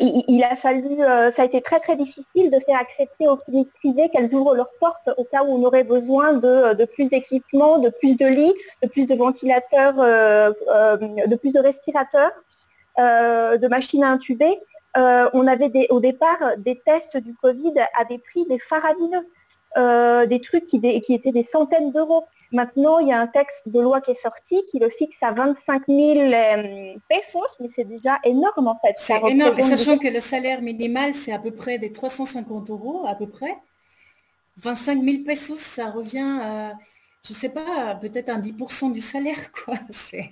[0.00, 3.72] il, a fallu, euh, ça a été très très difficile de faire accepter aux cliniques
[3.74, 7.90] privées qu'elles ouvrent leurs portes au cas où on aurait besoin de, plus d'équipements, de
[7.90, 12.32] plus de lits, de plus de ventilateurs, euh, euh, de plus de respirateurs,
[12.98, 14.56] de machines à intuber.
[14.96, 19.26] on avait au départ des tests du Covid à des prix des faramineux,
[20.26, 22.24] des trucs qui étaient des centaines d'euros.
[22.52, 25.32] Maintenant, il y a un texte de loi qui est sorti qui le fixe à
[25.32, 28.94] 25 000 euh, pesos, mais c'est déjà énorme en fait.
[28.98, 33.14] C'est énorme, sachant que le salaire minimal, c'est à peu près des 350 euros à
[33.14, 33.56] peu près.
[34.58, 36.72] 25 000 pesos, ça revient à,
[37.26, 39.74] je ne sais pas, peut-être un 10% du salaire, quoi.
[39.90, 40.30] C'est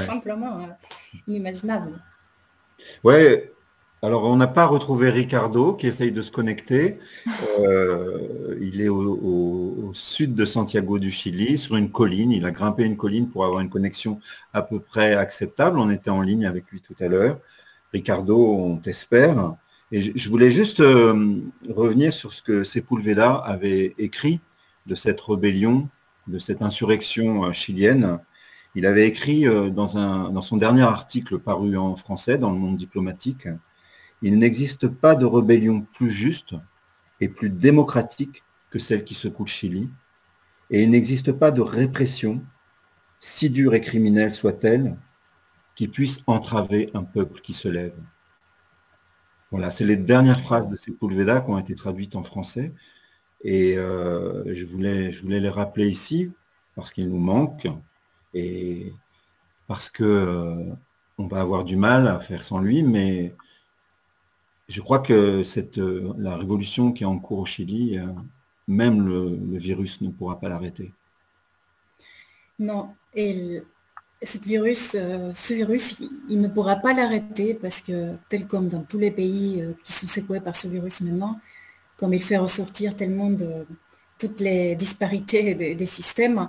[0.00, 0.66] simplement euh,
[1.28, 2.02] inimaginable.
[3.04, 3.52] Ouais,
[4.02, 6.98] alors, on n'a pas retrouvé Ricardo qui essaye de se connecter.
[7.58, 12.32] Euh, il est au, sud de Santiago du Chili, sur une colline.
[12.32, 14.18] Il a grimpé une colline pour avoir une connexion
[14.54, 15.78] à peu près acceptable.
[15.78, 17.38] On était en ligne avec lui tout à l'heure.
[17.92, 19.56] Ricardo, on t'espère.
[19.92, 21.36] Et je, voulais juste euh,
[21.68, 24.40] revenir sur ce que Sepulveda avait écrit
[24.86, 25.88] de cette rébellion,
[26.26, 28.20] de cette insurrection euh, chilienne.
[28.74, 32.76] Il avait écrit dans, un, dans son dernier article paru en français dans le monde
[32.76, 33.48] diplomatique,
[34.22, 36.54] il n'existe pas de rébellion plus juste
[37.20, 39.90] et plus démocratique que celle qui secoue le Chili,
[40.70, 42.42] et il n'existe pas de répression,
[43.18, 44.96] si dure et criminelle soit-elle,
[45.74, 47.96] qui puisse entraver un peuple qui se lève.
[49.50, 52.72] Voilà, c'est les dernières phrases de Sepulveda qui ont été traduites en français,
[53.42, 56.30] et euh, je, voulais, je voulais les rappeler ici,
[56.76, 57.68] parce qu'ils nous manquent,
[58.34, 58.92] et
[59.66, 60.72] parce que euh,
[61.18, 63.34] on va avoir du mal à faire sans lui, mais
[64.70, 68.06] je crois que cette, euh, la révolution qui est en cours au Chili, euh,
[68.68, 70.92] même le, virus ne pourra pas l'arrêter.
[72.58, 73.62] Non, et
[74.44, 75.96] virus, euh, ce virus,
[76.28, 80.06] il, ne pourra pas l'arrêter parce que, tel comme dans tous les pays qui sont
[80.06, 81.40] secoués par ce virus maintenant,
[81.96, 83.66] comme il fait ressortir tellement de
[84.18, 86.48] toutes les disparités des, systèmes,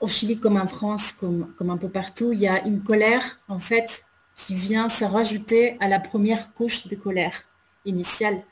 [0.00, 3.38] au Chili comme en France, comme, comme un peu partout, il y a une colère,
[3.48, 4.06] en fait,
[4.46, 7.44] qui vient se rajouter à la première couche de colère
[7.84, 8.42] initiale.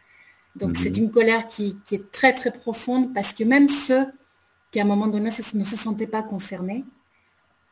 [0.57, 1.05] Donc c'est mhm.
[1.05, 4.07] une colère qui, est très très profonde parce que même ceux
[4.71, 6.85] qui à un moment donné ne se sentaient pas concernés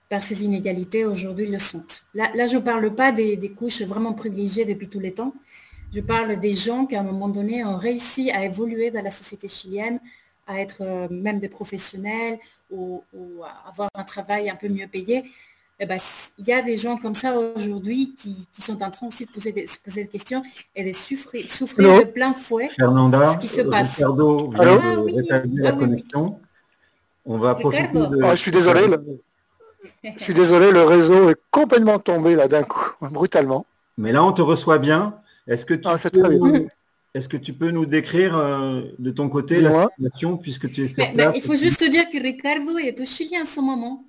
[0.09, 1.85] par ces inégalités, aujourd'hui le sont.
[2.15, 5.35] Là, là je ne parle pas des, des, couches vraiment privilégiées depuis tous les temps.
[5.95, 9.11] Je parle des gens qui à un moment donné ont réussi à évoluer dans la
[9.11, 10.01] société chilienne,
[10.49, 12.39] à être euh, même des professionnels
[12.71, 13.03] ou,
[13.45, 15.25] à avoir un travail un peu mieux payé.
[15.81, 15.99] Eh ben,
[16.39, 19.53] il y a des gens comme ça aujourd'hui qui, sont en train aussi de poser
[19.53, 20.43] des, se poser des questions
[20.75, 23.95] et de souffrir, souffrir de plein fouet Fernanda, ce qui se passe.
[23.95, 26.41] Ricardo vient de ah rétablir la ah connexion.
[27.25, 28.23] On va profiter de...
[28.25, 28.81] Ah, je suis désolé.
[30.03, 33.65] Je suis désolé, le réseau est complètement tombé là d'un coup, brutalement.
[33.97, 35.15] Mais là, on te reçoit bien.
[35.47, 36.67] Est-ce que tu, peux,
[37.15, 41.13] est-ce que tu peux nous décrire euh, de ton côté la situation puisque tu es
[41.15, 44.05] mais, Il faut juste te dire que Ricardo est au Chili en ce moment.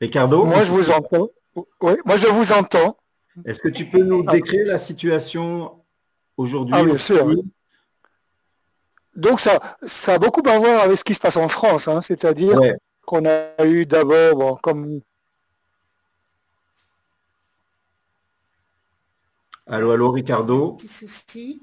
[0.00, 1.28] Ricardo Moi, je vous entends.
[1.80, 2.96] Oui, moi, je vous entends.
[3.44, 4.32] Est-ce que tu peux nous ah.
[4.32, 5.72] décrire la situation
[6.36, 7.26] aujourd'hui ah, bien sûr.
[9.14, 11.88] Donc, ça, ça a beaucoup à voir avec ce qui se passe en France.
[11.88, 12.02] Hein.
[12.02, 12.58] C'est-à-dire
[13.06, 15.00] qu'on a eu d'abord, comme
[19.68, 20.72] Allô, allô, Ricardo?
[20.74, 21.62] Petit souci.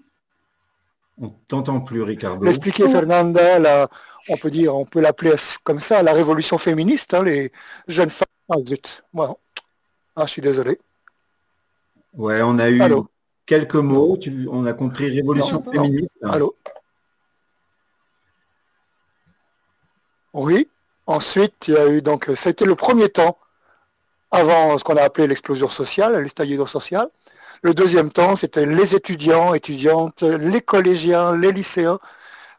[1.21, 2.43] On t'entend plus, Ricardo.
[2.43, 3.87] L'expliquer, Fernanda, là,
[4.29, 7.51] on peut dire, on peut l'appeler comme ça, la révolution féministe, hein, les
[7.87, 8.27] jeunes femmes.
[8.49, 9.03] Ah, zut.
[9.17, 10.77] Ah, je suis désolé.
[12.13, 12.81] Ouais, on a eu
[13.45, 14.19] quelques mots.
[14.51, 16.17] on a compris révolution féministe.
[16.23, 16.55] Allô
[20.33, 20.69] Oui.
[21.05, 23.37] Ensuite, il y a eu donc, ça a été le premier temps
[24.31, 27.07] avant ce qu'on a appelé l'explosion sociale, l'estallido social.
[27.61, 31.99] Le deuxième temps, c'était les étudiants, étudiantes, les collégiens, les lycéens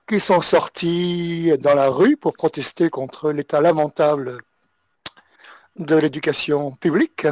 [0.07, 4.38] qui sont sortis dans la rue pour protester contre l'état lamentable
[5.76, 7.26] de l'éducation publique.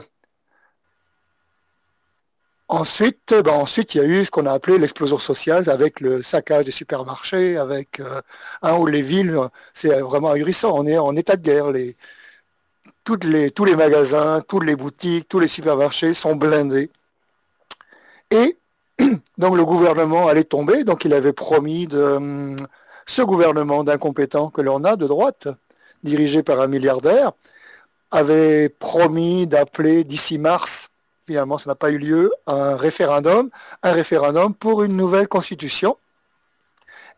[2.68, 6.22] Ensuite, ben ensuite, il y a eu ce qu'on a appelé l'explosion sociale avec le
[6.22, 8.22] saccage des supermarchés, avec euh,
[8.62, 9.38] un où les villes,
[9.74, 10.72] c'est vraiment ahurissant.
[10.74, 11.66] On est en état de guerre.
[13.04, 13.18] Tous
[13.64, 16.90] les magasins, toutes les boutiques, tous les supermarchés sont blindés.
[18.30, 18.56] Et
[19.38, 22.56] donc le gouvernement allait tomber, donc il avait promis de hum,
[23.06, 25.48] ce gouvernement d'incompétents que l'on a de droite,
[26.02, 27.32] dirigé par un milliardaire,
[28.10, 30.90] avait promis d'appeler d'ici mars,
[31.26, 33.50] finalement ça n'a pas eu lieu, un référendum,
[33.82, 35.96] un référendum pour une nouvelle constitution.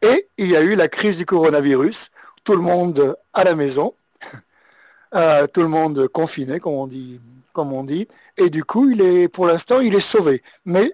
[0.03, 2.11] Et il y a eu la crise du coronavirus,
[2.45, 3.95] tout le monde à la maison,
[5.15, 8.09] euh, tout le monde confiné, comme on dit.
[8.37, 10.43] Et du coup, il est, pour l'instant, il est sauvé.
[10.65, 10.93] Mais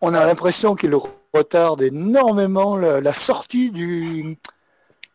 [0.00, 0.94] on a l'impression qu'il
[1.32, 4.38] retarde énormément la, sortie du,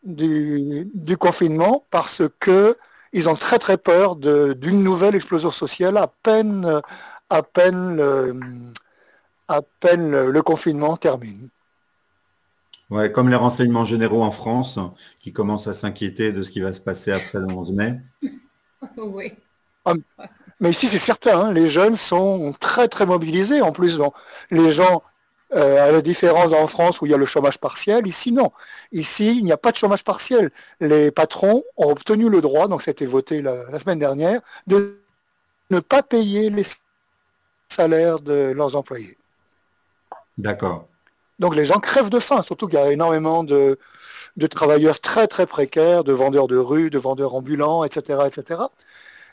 [0.04, 2.76] du, confinement parce que
[3.12, 6.80] ils ont très très peur d'une nouvelle explosion sociale à peine,
[7.28, 8.34] à peine, le,
[9.48, 11.48] à peine le, confinement termine.
[12.90, 14.78] Ouais, comme les renseignements généraux en France
[15.20, 18.00] qui commencent à s'inquiéter de ce qui va se passer après le 11 mai.
[18.96, 19.32] oui.
[19.84, 19.94] Ah,
[20.62, 23.60] mais ici, c'est certain, hein, les jeunes sont très, très mobilisés.
[23.62, 23.98] En plus,
[24.52, 25.02] les gens,
[25.54, 28.52] euh, à la différence en France où il y a le chômage partiel, ici, non.
[28.92, 30.52] Ici, il n'y a pas de chômage partiel.
[30.78, 35.00] Les patrons ont obtenu le droit, donc ça a été voté la, semaine dernière, de
[35.70, 36.62] ne pas payer les
[37.68, 39.18] salaires de leurs employés.
[40.38, 40.86] D'accord.
[41.40, 43.80] Donc les gens crèvent de faim, surtout qu'il y a énormément de,
[44.36, 48.20] de travailleurs très très précaires, de vendeurs de rue, de vendeurs ambulants, etc.
[48.28, 48.60] etc.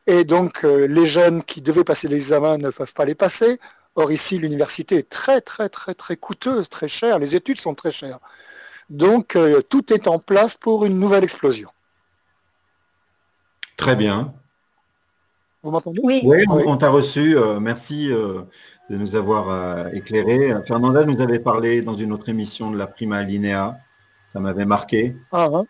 [0.10, 3.60] Et donc, euh, les jeunes qui devaient passer l'examen ne peuvent pas les passer.
[3.94, 7.20] Or, ici, l'université est très, très, très, très coûteuse, très chère.
[7.20, 8.18] Les études sont très chères.
[8.90, 11.70] Donc, euh, tout est en place pour une nouvelle explosion.
[13.78, 14.34] Très bien.
[15.62, 16.02] Vous m'entendez?
[16.02, 17.38] Oui, on, t'a reçu.
[17.38, 18.48] Euh, merci de
[18.90, 20.56] nous avoir éclairé.
[20.66, 23.78] Fernanda nous avait parlé dans une autre émission de la prima alinéa.
[24.34, 25.16] Ça m'avait marqué.
[25.32, 25.66] Ah, hein.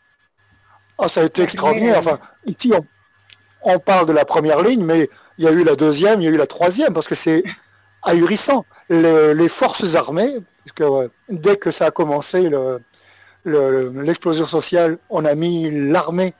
[0.97, 1.97] ah, ça a été extraordinaire.
[1.97, 2.85] Enfin, ici, on,
[3.63, 6.27] on parle de la première ligne, mais il y a eu la deuxième, il y
[6.27, 7.43] a eu la troisième, parce que c'est
[8.01, 8.65] ahurissant.
[8.89, 10.37] les forces armées,
[11.29, 12.49] dès que ça a commencé,
[13.45, 16.33] l'explosion sociale, on a mis l'armée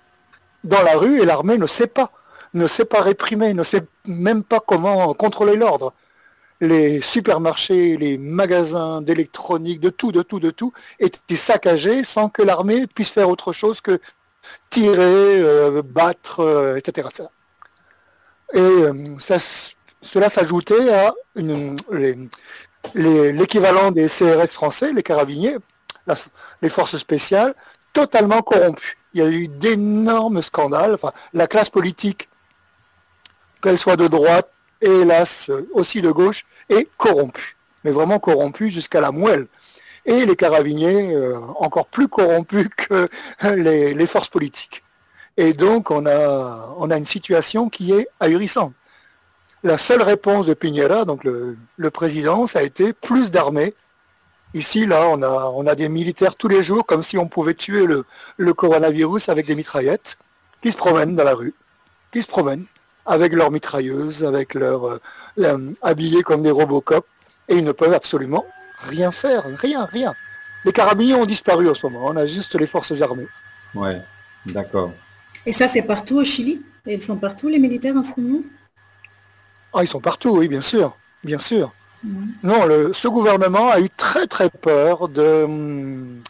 [0.64, 2.12] dans la rue et l'armée ne sait pas,
[2.54, 5.94] ne sait pas réprimer, ne sait même pas comment contrôler l'ordre.
[6.62, 12.42] Les supermarchés, les magasins d'électronique, de tout, de tout, de tout, étaient saccagés sans que
[12.42, 14.02] l'armée puisse faire autre chose que
[14.70, 17.08] tirer, euh, battre, euh, etc.,
[18.54, 18.94] Et euh,
[20.02, 21.14] cela s'ajoutait à
[22.96, 25.58] l'équivalent des CRS français, les carabiniers,
[26.62, 27.54] les forces spéciales,
[27.94, 28.98] totalement corrompues.
[29.14, 30.98] Il y a eu d'énormes scandales.
[31.34, 32.30] La classe politique,
[33.62, 34.50] qu'elle soit de droite
[34.82, 37.58] et hélas aussi de gauche, est corrompue.
[37.84, 39.48] Mais vraiment corrompue jusqu'à la moelle
[40.06, 43.10] et les carabiniers euh, encore plus corrompus que
[43.56, 44.84] les, forces politiques.
[45.38, 48.74] Et donc on a, on a une situation qui est ahurissante.
[49.64, 51.58] La seule réponse de Piñera, donc le,
[51.92, 53.74] président, ça a été plus d'armées
[54.56, 57.54] Ici, là, on a, on a des militaires tous les jours, comme si on pouvait
[57.54, 60.18] tuer le, coronavirus avec des mitraillettes,
[60.64, 61.54] qui se promènent dans la rue,
[62.12, 62.66] qui se promènent
[63.06, 65.00] avec leurs mitrailleuses, avec leurs
[65.38, 67.06] euh, habillés comme des Robocop,
[67.48, 68.44] et ils ne peuvent absolument
[68.80, 70.16] rien faire, rien, rien.
[70.66, 73.30] Les carabiniers ont disparu en ce moment, on a juste les forces armées.
[73.74, 74.08] Ouais,
[74.46, 75.00] d'accord.
[75.46, 76.62] Et ça, c'est partout au Chili?
[76.86, 78.42] Et Ils sont partout, les militaires, en ce moment?
[79.74, 81.76] Ah, ils sont partout, oui, bien sûr, bien sûr.
[82.44, 86.24] Non, le, ce gouvernement a eu très très peur de, hum,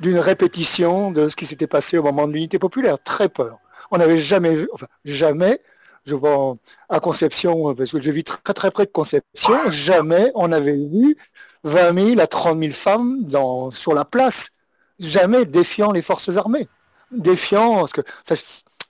[0.00, 2.98] d'une répétition de ce qui s'était passé au moment de l'unité populaire.
[3.02, 3.58] Très peur.
[3.90, 5.60] On n'avait jamais vu, enfin jamais,
[6.06, 6.56] je vois
[6.88, 11.16] à Conception, parce que je vis très très près de Conception, jamais on avait vu
[11.64, 13.26] 20 000 à 30 000 femmes
[13.72, 14.50] sur la place,
[14.98, 16.68] jamais défiant les forces armées.
[17.10, 18.02] Défiant, parce que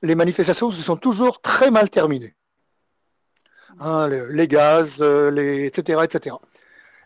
[0.03, 2.35] les manifestations se sont toujours très mal terminées.
[3.81, 5.31] Hein, le- les gaz, euh,
[5.67, 6.01] etc.
[6.03, 6.37] etc.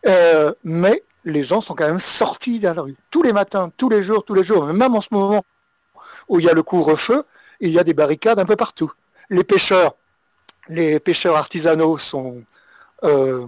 [0.07, 2.97] Euh, mais les gens sont quand même sortis dans la rue.
[3.11, 4.65] Tous les matins, tous les jours, tous les jours.
[4.67, 5.43] Même en ce moment
[6.29, 7.25] où il y a le couvre-feu,
[7.61, 8.91] il y a des barricades un peu partout.
[9.31, 9.95] Les pêcheurs,
[10.69, 12.43] les pêcheurs artisanaux sont,
[13.05, 13.47] euh,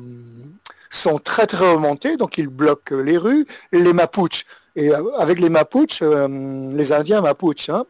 [0.95, 3.47] sont très très remontés, donc ils bloquent les rues.
[3.73, 4.45] Les Mapuches,
[4.77, 7.85] et euh, avec les Mapuches, euh, les Indiens Mapuches, hein,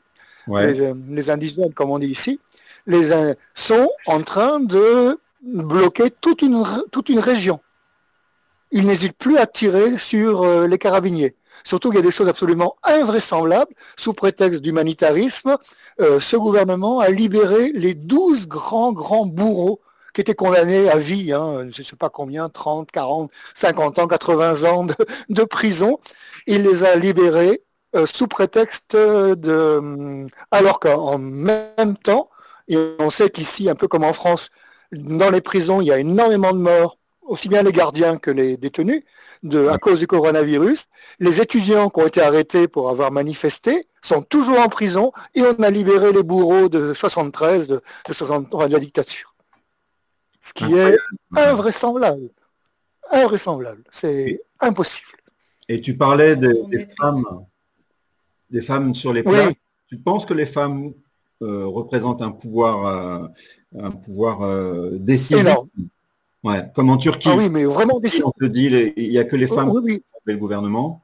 [0.47, 0.73] Ouais.
[0.73, 2.39] les, euh, les indigènes, comme on dit ici,
[2.87, 3.13] les
[3.55, 7.61] sont en train de bloquer toute une, toute une région.
[8.71, 11.35] Ils n'hésitent plus à tirer sur euh, les carabiniers.
[11.65, 13.73] Surtout qu'il y a des choses absolument invraisemblables.
[13.97, 15.57] Sous prétexte d'humanitarisme,
[16.01, 19.81] euh, ce gouvernement a libéré les 12 grands, grands bourreaux
[20.15, 24.07] qui étaient condamnés à vie, hein, je ne sais pas combien, 30, 40, 50 ans,
[24.07, 24.87] 80 ans
[25.29, 25.99] de, prison.
[26.47, 27.63] Il les a libérés
[27.97, 29.79] euh, sous prétexte de...
[29.79, 32.31] hum, Alors qu'en même temps,
[32.69, 34.51] et on sait qu'ici, un peu comme en France,
[34.93, 38.57] dans les prisons, il y a énormément de morts, aussi bien les gardiens que les
[38.57, 39.03] détenus,
[39.71, 40.87] à cause du coronavirus.
[41.19, 45.63] Les étudiants qui ont été arrêtés pour avoir manifesté sont toujours en prison et on
[45.63, 49.34] a libéré les bourreaux de 73, de, de 63 de la dictature.
[50.45, 50.99] Ce qui est
[51.35, 52.29] invraisemblable.
[53.11, 53.83] Invraisemblable.
[53.91, 55.17] C'est impossible.
[55.71, 57.25] Et tu parlais des, des femmes,
[58.51, 59.33] des femmes sur les Oui.
[59.33, 59.55] places.
[59.89, 60.93] Tu penses que les femmes
[61.41, 63.27] euh, représentent un pouvoir, euh,
[63.79, 65.47] un pouvoir euh, décisif?
[66.43, 67.31] Ouais, comme en Turquie.
[67.33, 68.67] Ah oui, mais vraiment des On te dit,
[68.99, 69.95] il n'y a que les femmes Oui, oui.
[69.95, 71.03] qui font le gouvernement.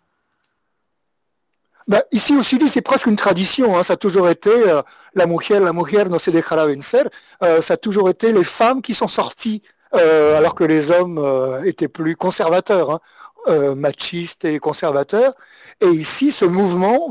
[1.90, 3.76] Bah, ici au Chili, c'est presque une tradition.
[3.76, 3.82] hein.
[3.82, 4.80] Ça a toujours été euh,
[5.14, 7.02] la mujer, la mujer no se dejará vencer.
[7.42, 9.60] Euh, ça a toujours été les femmes qui sont sorties,
[9.96, 11.18] euh, alors que les hommes
[11.66, 13.00] étaient plus conservateurs,
[13.48, 15.32] hein, machistes et conservateurs.
[15.80, 17.10] Et ici, ce mouvement,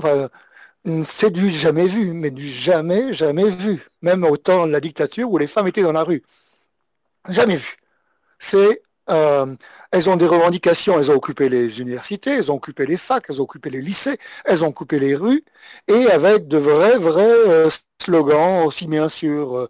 [1.03, 3.85] c'est du jamais vu, mais du jamais, jamais vu.
[4.01, 6.23] Même au temps de la dictature où les femmes étaient dans la rue.
[7.27, 7.75] Jamais vu.
[8.39, 9.55] C'est, euh,
[9.91, 13.41] elles ont des revendications, elles ont occupé les universités, elles ont occupé les facs, elles
[13.41, 15.43] ont occupé les lycées, elles ont occupé les rues,
[15.87, 17.69] et avec de vrais, vrais euh,
[18.01, 19.67] slogans, aussi bien sur euh,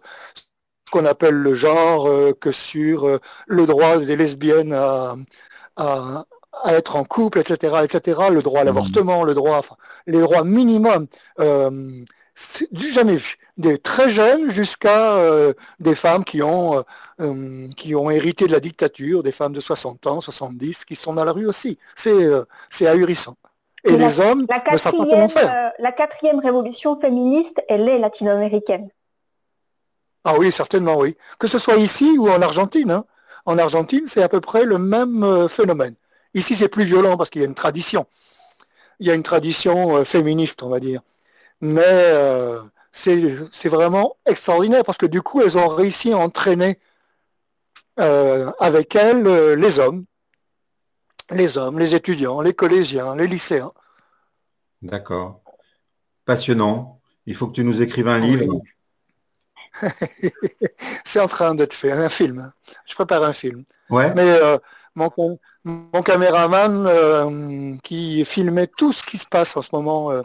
[0.86, 2.08] ce qu'on appelle le genre
[2.40, 5.14] que sur le droit des lesbiennes à,
[5.76, 6.24] à-
[6.64, 9.76] à être en couple, etc., etc., le droit à l'avortement, le droit, enfin,
[10.06, 11.06] les droits minimums,
[12.70, 13.36] du jamais vu.
[13.58, 16.82] Des très jeunes jusqu'à euh, des femmes qui ont, euh,
[17.20, 21.12] euh, qui ont hérité de la dictature, des femmes de 60 ans, 70, qui sont
[21.12, 21.78] dans la rue aussi.
[21.96, 22.44] C'est euh,
[22.86, 23.36] ahurissant.
[23.84, 25.72] Et Mais la- les hommes La ne savent pas comment quatrième, faire.
[25.78, 28.88] la quatrième révolution féministe, elle est latino-américaine.
[30.24, 31.16] Ah oui, certainement, oui.
[31.38, 32.90] Que ce soit ici ou en Argentine.
[32.90, 33.04] hein.
[33.46, 35.94] En Argentine, c'est à peu près le même phénomène.
[36.34, 38.06] Ici, c'est plus violent parce qu'il y a une tradition.
[39.00, 41.00] Il y a une tradition féministe, on va dire.
[41.60, 42.60] Mais euh,
[42.92, 46.78] c'est vraiment extraordinaire parce que du coup, elles ont réussi à entraîner
[47.98, 50.04] euh, avec elles euh, les hommes,
[51.30, 53.72] les hommes, les étudiants, les collégiens, les lycéens.
[54.82, 55.42] D'accord.
[56.24, 57.00] Passionnant.
[57.26, 58.36] Il faut que tu nous écrives un Oui.
[58.38, 58.60] livre.
[61.04, 62.52] c'est en train d'être fait, un film.
[62.86, 63.64] Je prépare un film.
[63.88, 64.12] Ouais.
[64.14, 64.58] Mais euh,
[64.96, 65.10] mon,
[65.64, 70.22] mon caméraman euh, qui filmait tout ce qui se passe en ce moment, euh,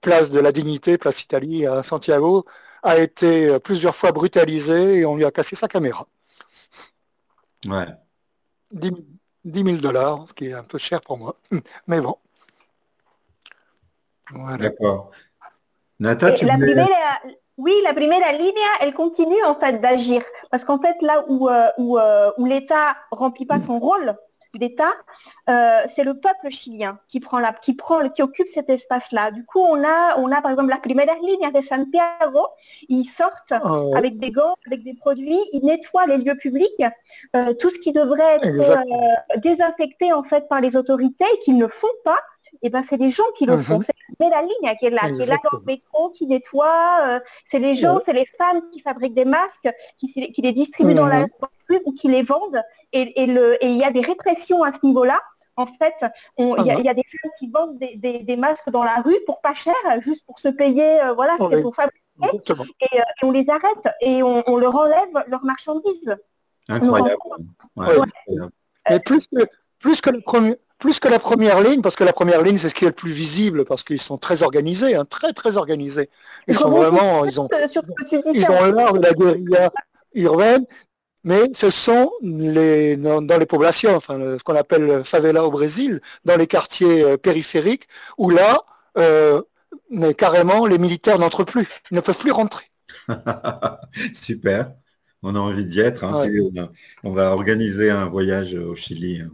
[0.00, 2.44] place de la Dignité, place Italie à Santiago,
[2.82, 6.04] a été euh, plusieurs fois brutalisé et on lui a cassé sa caméra.
[7.66, 7.86] Ouais.
[8.72, 8.92] 10
[9.44, 11.36] 10 000 dollars, ce qui est un peu cher pour moi.
[11.86, 12.16] Mais bon.
[14.30, 14.56] Voilà.
[14.58, 15.10] D'accord.
[15.98, 17.20] Nata, Et tu la voulais- primera,
[17.58, 20.22] oui, la primera línea, elle continue en fait d'agir.
[20.50, 24.14] Parce qu'en fait, là où, euh, où, euh, où l'État remplit pas son rôle,
[24.54, 24.92] d'État,
[25.48, 29.30] euh, c'est le peuple chilien qui prend la, qui prend, qui occupe cet espace-là.
[29.30, 32.46] Du coup, on a, on a par exemple la primeras líneas de Santiago.
[32.88, 33.96] Ils sortent ouais.
[33.96, 36.82] avec des gants, avec des produits, ils nettoient les lieux publics,
[37.36, 41.56] euh, tout ce qui devrait être euh, désinfecté en fait par les autorités et qu'ils
[41.56, 42.18] ne font pas.
[42.62, 43.62] Et ben c'est les gens qui le Mhm.
[43.62, 43.80] font.
[43.80, 43.94] C'est
[44.28, 46.98] la ligne qui est là, qui est là dans le métro, qui nettoie.
[47.06, 51.06] euh, c'est les gens, c'est les femmes qui fabriquent des masques, qui, les distribuent dans
[51.06, 51.28] la Mhm.
[51.68, 52.62] rue ou qui les vendent.
[52.92, 55.18] Et, et le, et il y a des répressions à ce niveau-là.
[55.56, 55.94] En fait,
[56.36, 58.36] on- il y, a- Ah il y a des femmes qui vendent des, des- des
[58.36, 61.66] masques dans la rue pour pas cher, juste pour se payer, euh, voilà, ce qu'elles
[61.66, 61.98] ont fabriqué.
[62.22, 62.26] Et,
[62.98, 66.14] euh, et on les arrête et on, on leur enlève leurs marchandises.
[66.68, 67.16] Incroyable.
[67.76, 67.96] Ouais, Ouais.
[68.26, 68.52] incroyable.
[68.88, 69.46] Mais plus que,
[69.78, 72.68] plus, que la première, plus que la première ligne, parce que la première ligne, c'est
[72.68, 76.10] ce qui est le plus visible, parce qu'ils sont très organisés, hein, très très organisés.
[76.48, 77.48] Ils sont vraiment, ils ont,
[78.34, 78.60] ils Serge.
[78.60, 79.70] ont l'art de la guérilla
[80.14, 80.64] urbaine,
[81.24, 85.44] mais ce sont les, dans, dans les populations, enfin, le- ce qu'on appelle le favela
[85.44, 87.86] au Brésil, dans les quartiers euh, périphériques,
[88.18, 88.62] où là,
[88.98, 89.42] euh,
[89.90, 92.66] mais carrément, les militaires n'entrent plus, ils ne peuvent plus rentrer.
[94.14, 94.72] Super.
[95.22, 96.04] On a envie d'y être.
[96.04, 96.26] hein.
[96.26, 96.68] Ouais.
[97.04, 99.20] On va organiser un voyage au Chili.
[99.20, 99.30] hein.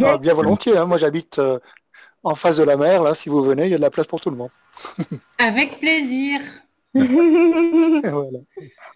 [0.00, 0.86] A- Ah, bien volontiers, hein.
[0.86, 1.58] moi j'habite euh,
[2.22, 4.06] en face de la mer, là, si vous venez, il y a de la place
[4.06, 4.50] pour tout le monde.
[5.38, 6.40] Avec plaisir.
[6.94, 8.38] Voilà.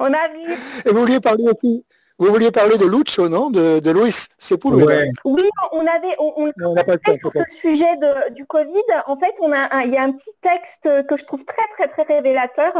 [0.00, 0.52] on a vu.
[0.84, 1.84] Et vous vouliez parler aussi,
[2.18, 3.50] vous vouliez parler de Lucho, non?
[3.50, 4.84] De, de Luis Sepulveda.
[4.86, 5.10] Ouais.
[5.24, 5.42] Oui,
[5.72, 8.82] on avait, on, on- On n'a pas le temps, sur ce sujet de- du Covid,
[9.06, 11.66] en fait, on a un- il y a un petit texte que je trouve très
[11.76, 12.72] très très révélateur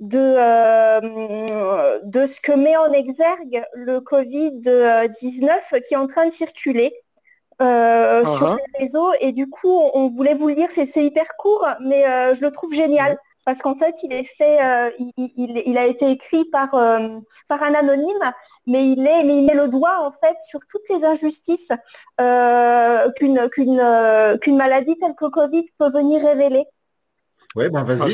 [0.00, 4.52] de euh, de ce que met en exergue le Covid
[5.20, 6.92] 19 qui est en train de circuler.
[7.60, 8.56] Euh, sur Uh-huh.
[8.56, 12.06] les réseaux et du coup on, on voulait vous le lire c'est hyper court mais
[12.06, 15.76] euh, je le trouve génial parce qu'en fait il est fait euh, il, il- il
[15.78, 17.08] a été écrit par euh,
[17.48, 18.24] par un anonyme
[18.66, 21.68] mais il est mais il met le doigt en fait sur toutes les injustices
[22.20, 26.64] euh, qu'une qu'une euh, qu'une maladie telle que Covid peut venir révéler.
[27.56, 28.12] Ouais, ben Ah, vas-y.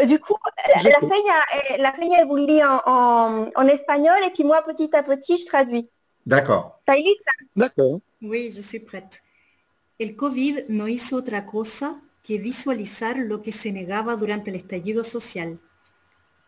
[0.00, 0.34] Euh, du coup,
[0.68, 0.98] la, la.
[0.98, 1.34] Feña,
[1.68, 4.90] elle- la Feña, elle vous le lit en, en, en espagnol et puis moi petit
[4.96, 5.88] à petit je traduis.
[6.30, 6.76] D'accord.
[6.78, 7.32] ¿Está lista?
[7.56, 8.00] D'accord.
[8.22, 9.20] Oui, je suis prête.
[9.98, 15.02] El COVID no hizo otra cosa que visualizar lo que se negaba durante el estallido
[15.02, 15.58] social.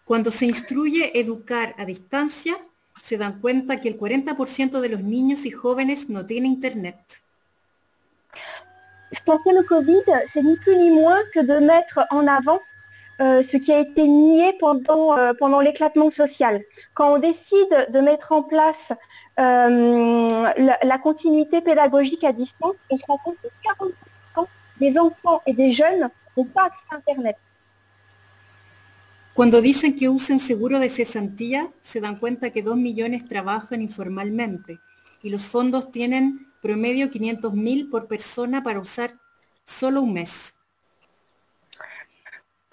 [0.05, 2.57] Cuando se instruye educar a distancia,
[3.03, 7.21] se dan cuenta que el 40% de los niños y jóvenes no tiene internet.
[9.11, 12.61] Le Covid, c'est ni plus ni moins que de mettre en avant
[13.21, 16.63] euh, ce qui a été nié pendant, euh, pendant l'éclatement social.
[16.95, 18.93] Quand on décide de mettre en place
[19.39, 20.53] euh,
[20.83, 23.49] la, continuité pédagogique à distance, on se rend compte que
[24.39, 24.47] 40%
[24.81, 27.37] des enfants et des jeunes n'ont pas accès à Internet.
[29.35, 34.79] Cuando dicen que usen seguro de cesantía, se dan cuenta que 2 millones trabajan informalmente
[35.23, 39.19] y los fondos tienen promedio 500 mil por persona para usar
[39.65, 40.55] solo un mes.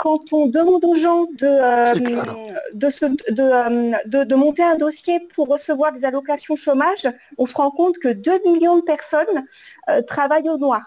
[0.04, 2.36] Quand on demande aux gens de, euh, C'est clair.
[2.84, 3.06] de, se-
[3.40, 7.04] de, euh, de- de monter un dossier pour recevoir des allocations chômage,
[7.38, 9.38] on se rend compte que 2 millions de personnes
[9.90, 10.86] euh, travaillent au noir.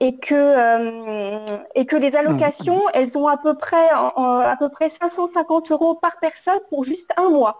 [0.00, 4.56] Et que, euh, et que les allocations, elles ont à peu, près, en- en- à
[4.62, 7.54] peu près 550 euros par personne pour juste un mois.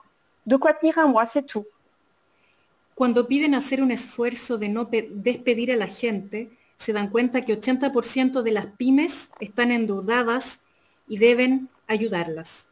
[0.46, 1.64] De quoi tenir un mois, c'est tout.
[2.94, 6.38] Cuando piden hacer un esfuerzo de no pe- despedir a la gente,
[6.78, 10.60] se dan cuenta que 80% de las pymes están endeudadas
[11.08, 12.66] y deben ayudarlas.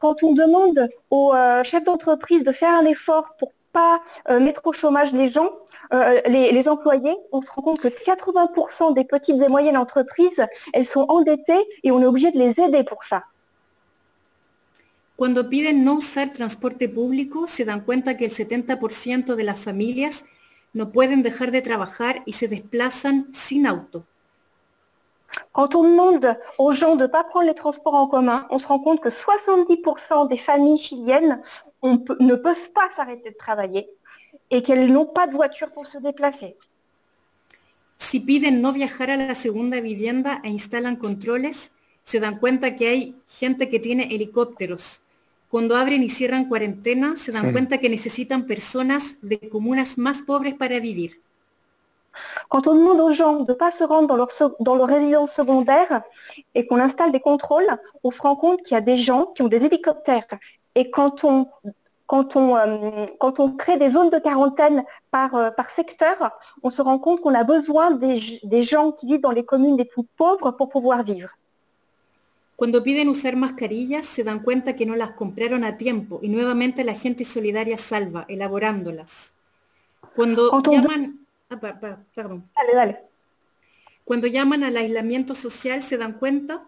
[0.00, 4.62] Quand on demande aux euh, chefs d'entreprise de faire un effort pour pas euh, mettre
[4.64, 5.50] au chômage les gens,
[5.92, 10.44] euh, les, les employés, on se rend compte que 80% des petites et moyennes entreprises,
[10.72, 13.24] elles sont endettées et on est obligé de les aider pour ça.
[15.16, 20.26] Cuando piden no usar transporte público, se dan cuenta que el 70% de las familias
[20.74, 24.04] no pueden dejar de trabajar y se desplazan sin auto.
[25.52, 28.66] Quand on demande aux gens de ne pas prendre les transports en commun, on se
[28.66, 31.42] rend compte que 70% des familles chiliennes
[31.82, 33.88] on peut- ne peuvent pas s'arrêter de travailler
[34.50, 36.56] et qu'elles n'ont pas de voiture pour se déplacer.
[37.98, 41.72] Si piden no viajar a la segunda vivienda e instalan controles,
[42.04, 45.00] se dan cuenta que hay gente que tiene helicópteros.
[45.50, 47.52] Cuando abren y cierran cuarentena, se dan Sí.
[47.52, 51.20] cuenta que necesitan personas de comunas más pobres para vivir.
[52.48, 54.88] Quand on demande aux gens de ne pas se rendre dans leur, sec- dans leur
[54.88, 56.02] résidence secondaire
[56.54, 57.70] et qu'on installe des contrôles,
[58.04, 60.26] on se rend compte qu'il y a des gens qui ont des hélicoptères.
[60.74, 61.48] Et quand on,
[62.06, 66.16] quand on, euh, quand on crée des zones de quarantaine par, euh, par secteur,
[66.62, 69.76] on se rend compte qu'on a besoin des, des gens qui vivent dans les communes
[69.76, 71.30] les plus pauvres pour pouvoir vivre.
[72.58, 76.84] Cuando piden usar mascarillas se dan cuenta que no las compraron a tiempo y nuevamente
[76.84, 79.34] la gente solidaria salva, elaborándolas.
[80.14, 81.25] Cuando llaman...
[81.48, 82.48] Ah, perdón.
[82.56, 83.00] Dale, dale.
[84.04, 86.64] Cuando llaman al aislamiento social se dan cuenta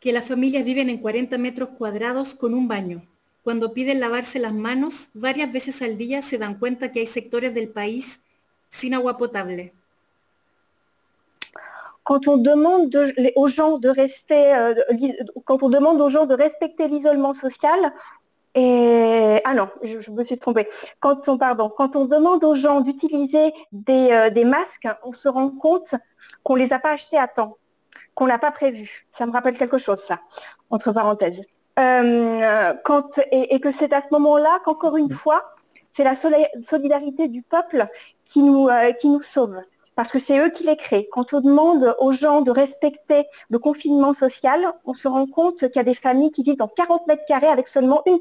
[0.00, 3.06] que las familias viven en 40 metros cuadrados con un baño.
[3.44, 7.54] Cuando piden lavarse las manos, varias veces al día se dan cuenta que hay sectores
[7.54, 8.20] del país
[8.70, 9.72] sin agua potable.
[12.04, 12.96] quand on demande
[13.36, 14.74] aux gens de rester, euh,
[15.44, 17.92] quand on demande aux gens de respecter l'isolement social,
[18.54, 20.68] et ah non, je, me suis trompée.
[21.00, 25.50] Quand on pardon, quand on demande aux gens d'utiliser des, euh, masques, on se rend
[25.50, 25.94] compte
[26.42, 27.56] qu'on les a pas achetés à temps,
[28.14, 29.06] qu'on l'a pas prévu.
[29.10, 30.20] Ça me rappelle quelque chose, ça,
[30.70, 31.42] entre parenthèses.
[31.78, 35.54] Euh, quand, et, que c'est à ce moment-là qu'encore une fois,
[35.90, 37.86] c'est la solidarité du peuple
[38.24, 38.68] qui nous,
[39.00, 39.62] qui nous sauve
[39.94, 41.08] parce que c'est eux qui les créent.
[41.12, 45.76] Quand on demande aux gens de respecter le confinement social, on se rend compte qu'il
[45.76, 48.18] y a des familles qui vivent dans 40 mètres carrés avec seulement une,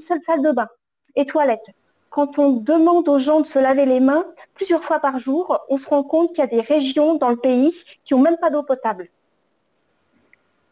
[0.00, 0.68] seule salle de bain
[1.16, 1.66] et toilette.
[2.10, 4.24] Quand on demande aux gens de se laver les mains
[4.54, 7.36] plusieurs fois par jour, on se rend compte qu'il y a des régions dans le
[7.36, 7.72] pays
[8.04, 9.10] qui n'ont même pas d'eau potable.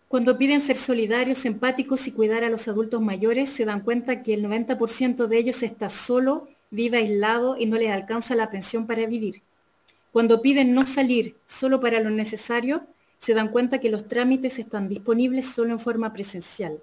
[0.08, 4.32] Cuando piden ser solidarios, empáticos y cuidar a los adultos mayores, se dan cuenta que
[4.32, 9.04] el 90% de ellos está solo, vive aislado y no les alcanza la pensión para
[9.06, 9.42] vivir.
[10.12, 12.82] Piden no salir solo para lo necesario,
[13.18, 16.80] se dan cuenta que los trámites están disponibles solo en forma presencial.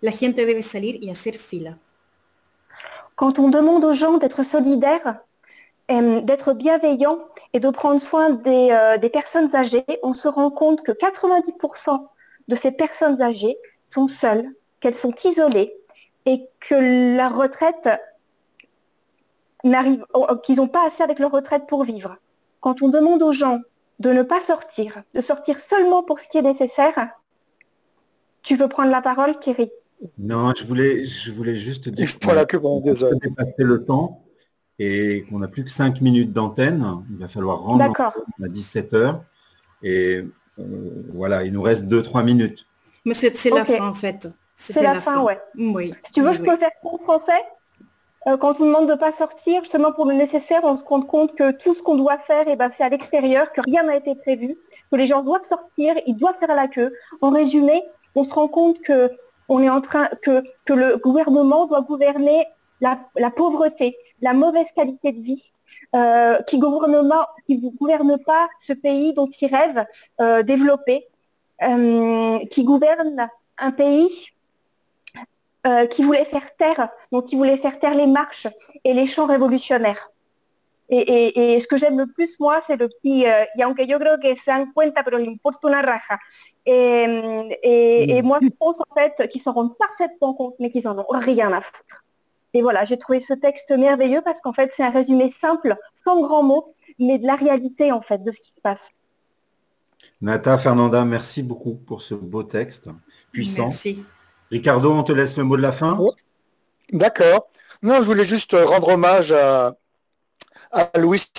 [0.00, 1.78] La gente debe salir y hacer fila.
[3.16, 5.20] Quand on demande aux gens d'être solidaires,
[5.90, 7.18] euh, d'être bienveillants
[7.52, 12.08] et de prendre soin des, euh, des, personnes âgées, on se rend compte que 90%
[12.48, 13.58] de ces personnes âgées
[13.88, 14.48] sont seules,
[14.80, 15.74] qu'elles sont isolées
[16.24, 17.88] et que la retraite
[19.64, 20.04] n'arrive,
[20.42, 22.16] qu'ils n'ont pas assez avec leur retraite pour vivre
[22.60, 23.60] quand on demande aux gens
[23.98, 27.10] de ne pas sortir, de sortir seulement pour ce qui est nécessaire,
[28.42, 29.70] tu veux prendre la parole, Thierry?
[30.18, 34.24] Non, je voulais, je voulais juste dire qu'on a dépassé le temps
[34.78, 37.04] et qu'on n'a plus que 5 minutes d'antenne.
[37.10, 39.22] Il va falloir rendre à 17 heures.
[39.82, 40.24] Et
[40.58, 40.64] euh,
[41.12, 42.66] voilà, il nous reste 2-3 minutes.
[43.04, 44.28] Mais c'est la fin en fait.
[44.56, 45.38] C'est la, fin, ouais.
[45.56, 45.94] Oui.
[46.06, 47.40] Si tu veux, je peux faire en français?
[48.26, 51.34] Quand on demande de ne pas sortir, justement pour le nécessaire, on se rend compte
[51.36, 54.14] que tout ce qu'on doit faire, eh ben, c'est à l'extérieur, que rien n'a été
[54.14, 54.58] prévu,
[54.90, 56.92] que les gens doivent sortir, ils doivent faire la queue.
[57.22, 57.82] En résumé,
[58.14, 59.10] on se rend compte que
[59.48, 62.46] on est en train que, que le gouvernement doit gouverner
[62.80, 65.52] la, pauvreté, la mauvaise qualité de vie,
[65.94, 69.84] euh, qui ne gouverne pas ce pays dont il rêve
[70.20, 71.06] euh, développer,
[71.62, 74.08] euh, qui gouverne un pays
[75.66, 78.48] euh, qui voulait faire taire, donc il voulait faire taire les marches
[78.84, 80.10] et les chants révolutionnaires.
[80.92, 84.18] Et, ce que j'aime le plus, moi, c'est le petit euh, y aunque yo creo
[84.18, 86.18] que se dan cuenta, pero le importa una raja.
[86.66, 91.06] Et, moi, je pense en fait qu'ils s'en rendent parfaitement compte, mais qu'ils en ont
[91.10, 92.04] rien à foutre.
[92.54, 96.20] Et voilà, j'ai trouvé ce texte merveilleux parce qu'en fait, c'est un résumé simple, sans
[96.20, 98.90] grands mots, mais de la réalité en fait de ce qui se passe.
[100.20, 102.90] Nata Fernanda, merci beaucoup pour ce beau texte
[103.30, 103.68] puissant.
[103.68, 104.04] Merci.
[104.50, 105.98] Ricardo, on te laisse le mot de la fin.
[106.92, 107.48] D'accord.
[107.82, 109.74] Non, je voulais juste rendre hommage à,
[110.70, 111.30] à Luis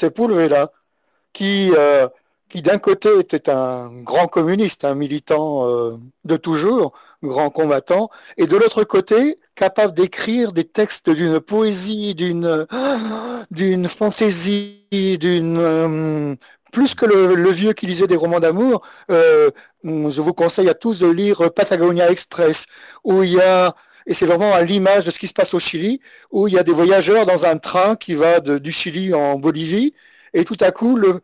[1.41, 2.07] euh,
[2.49, 6.93] qui d'un côté était un grand communiste, un militant euh, de toujours,
[7.23, 12.67] grand combattant, et de l'autre côté, capable d'écrire des textes d'une poésie, d'une
[13.51, 16.35] d'une fantaisie, d'une euh,
[16.71, 19.51] plus que le, vieux qui lisait des romans d'amour, euh,
[19.83, 22.65] je vous conseille à tous de lire Patagonia Express,
[23.03, 23.75] où il y a,
[24.07, 26.01] et c'est vraiment à l'image de ce qui se passe au Chili,
[26.31, 29.93] où il y a des voyageurs dans un train qui va du Chili en Bolivie,
[30.33, 31.19] et tout à coup, euh,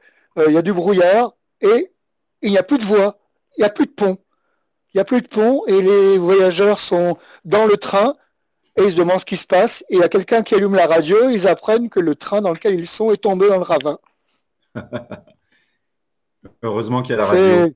[0.47, 1.91] il y a du brouillard, et
[2.41, 3.19] il n'y a plus de voie,
[3.57, 4.17] il n'y a plus de pont.
[4.93, 8.15] Il n'y a plus de pont, et les voyageurs sont dans le train,
[8.77, 10.75] et ils se demandent ce qui se passe, et il y a quelqu'un qui allume
[10.75, 13.63] la radio, ils apprennent que le train dans lequel ils sont est tombé dans le
[13.63, 13.97] ravin.
[16.61, 17.73] Heureusement qu'il y a la radio.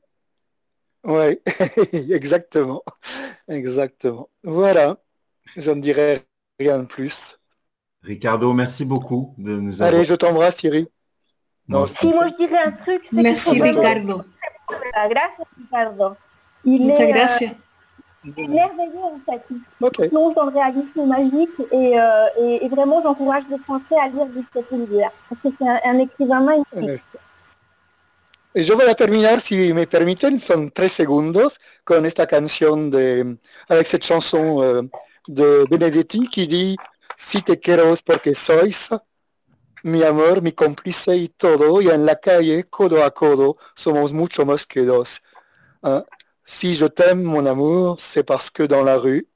[1.04, 1.40] Oui,
[2.12, 2.84] exactement.
[3.48, 4.30] Exactement.
[4.44, 4.98] Voilà.
[5.58, 6.22] Je ne dirai
[6.60, 7.40] rien de plus.
[8.04, 10.88] Ricardo, merci beaucoup de nous Allez, je t'embrasse, Thierry.
[11.68, 14.24] Non, si moi je dirais un truc, c'est Merci, Ricardo.
[15.10, 16.16] Gracias, Ricardo.
[16.64, 17.52] Il Muchas est, gracias.
[18.26, 19.42] il est merveilleux, en fait.
[20.00, 24.08] Il plonge dans le réalisme magique et, euh, et, et vraiment, j'encourage les Français à
[24.10, 25.12] lire du Sepulveda.
[25.30, 27.02] Parce que c'est un, un, écrivain magnifique.
[28.54, 33.38] Y yo voy a terminar, si me permiten, son tres segundos, con esta canción de,
[33.70, 34.82] avec cette chanson euh,
[35.28, 36.78] de Benedetti qui dit
[37.16, 38.90] Si te quiero es porque sois
[39.84, 44.46] mi amor, mi cómplice y todo, y en la calle, codo a codo, somos mucho
[44.46, 45.22] más que dos.
[45.84, 46.04] Hein,
[46.44, 49.28] si je t'aime, mon amour, c'est parce que dans la rue,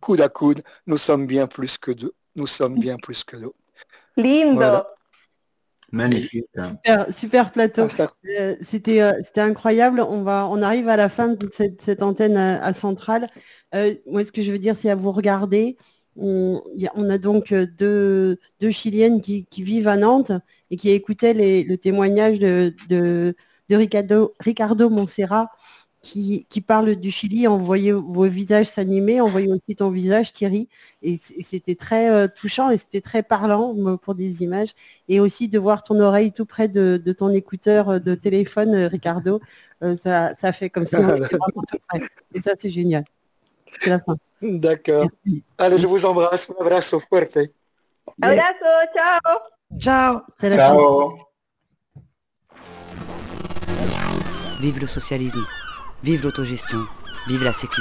[0.00, 2.14] coude à coude, nous sommes bien plus que deux.
[2.36, 3.52] Nous sommes bien plus que deux.
[4.16, 4.54] Lindo.
[4.54, 4.93] Voilà.
[5.94, 6.46] Magnifique.
[6.56, 6.70] hein.
[6.84, 7.82] Super, super plateau.
[8.38, 10.00] Euh, C'était euh, c'était incroyable.
[10.00, 13.26] On, va, on arrive à la fin de cette, cette antenne à, à Centrale.
[13.74, 15.76] Euh, moi, ce que je veux dire, c'est à vous regarder.
[16.16, 20.32] On, y a, on a donc euh, deux, deux Chiliennes qui, qui vivent à Nantes
[20.70, 23.34] et qui écoutaient les- le témoignage de, de,
[23.68, 25.48] de Ricardo, Ricardo Monserrat
[26.04, 27.48] qui, qui parle du Chili.
[27.48, 30.68] On voyait vos visages s'animer, on voyait aussi ton visage, Thierry.
[31.02, 34.74] Et, c'était très euh, touchant et c'était très parlant euh, pour des images
[35.08, 38.74] et aussi de voir ton oreille tout près de, de ton écouteur euh, de téléphone,
[38.84, 39.40] Ricardo,
[39.82, 42.00] euh, ça, ça fait comme si on était vraiment tout près.
[42.34, 43.04] Et ça, c'est génial.
[43.80, 44.16] C'est la fin.
[44.42, 45.08] D'accord.
[45.58, 46.50] Allez, je vous embrasse.
[46.50, 47.38] Un abrazo fuerte.
[48.20, 49.38] Abrazo, ciao.
[49.78, 50.20] Ciao.
[50.38, 51.18] Ciao.
[54.60, 55.44] Vive le socialisme,
[56.04, 56.80] vive l'autogestion,
[57.26, 57.80] vive la sécu.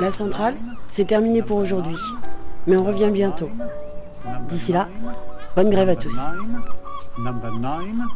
[0.00, 0.56] La centrale,
[0.88, 1.96] c'est terminé pour aujourd'hui.
[2.66, 3.48] Mais on revient bientôt.
[4.48, 4.88] D'ici là,
[5.54, 6.18] bonne grève à tous.
[7.18, 8.06] Number nine,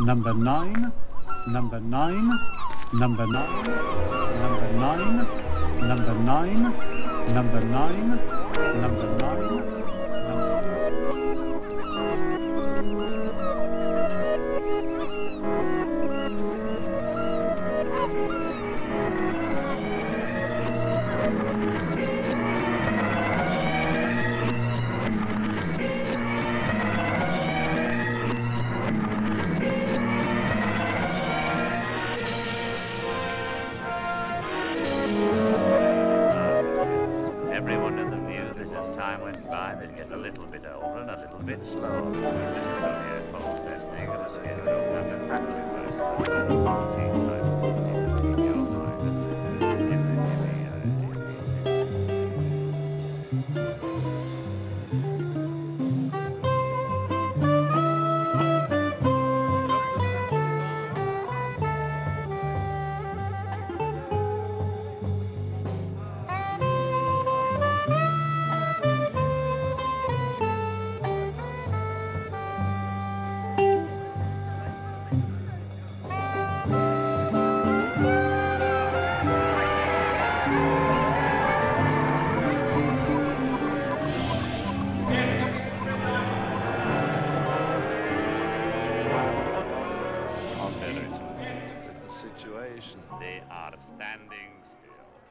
[0.00, 0.90] number nine,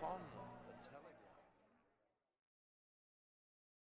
[0.05, 0.34] long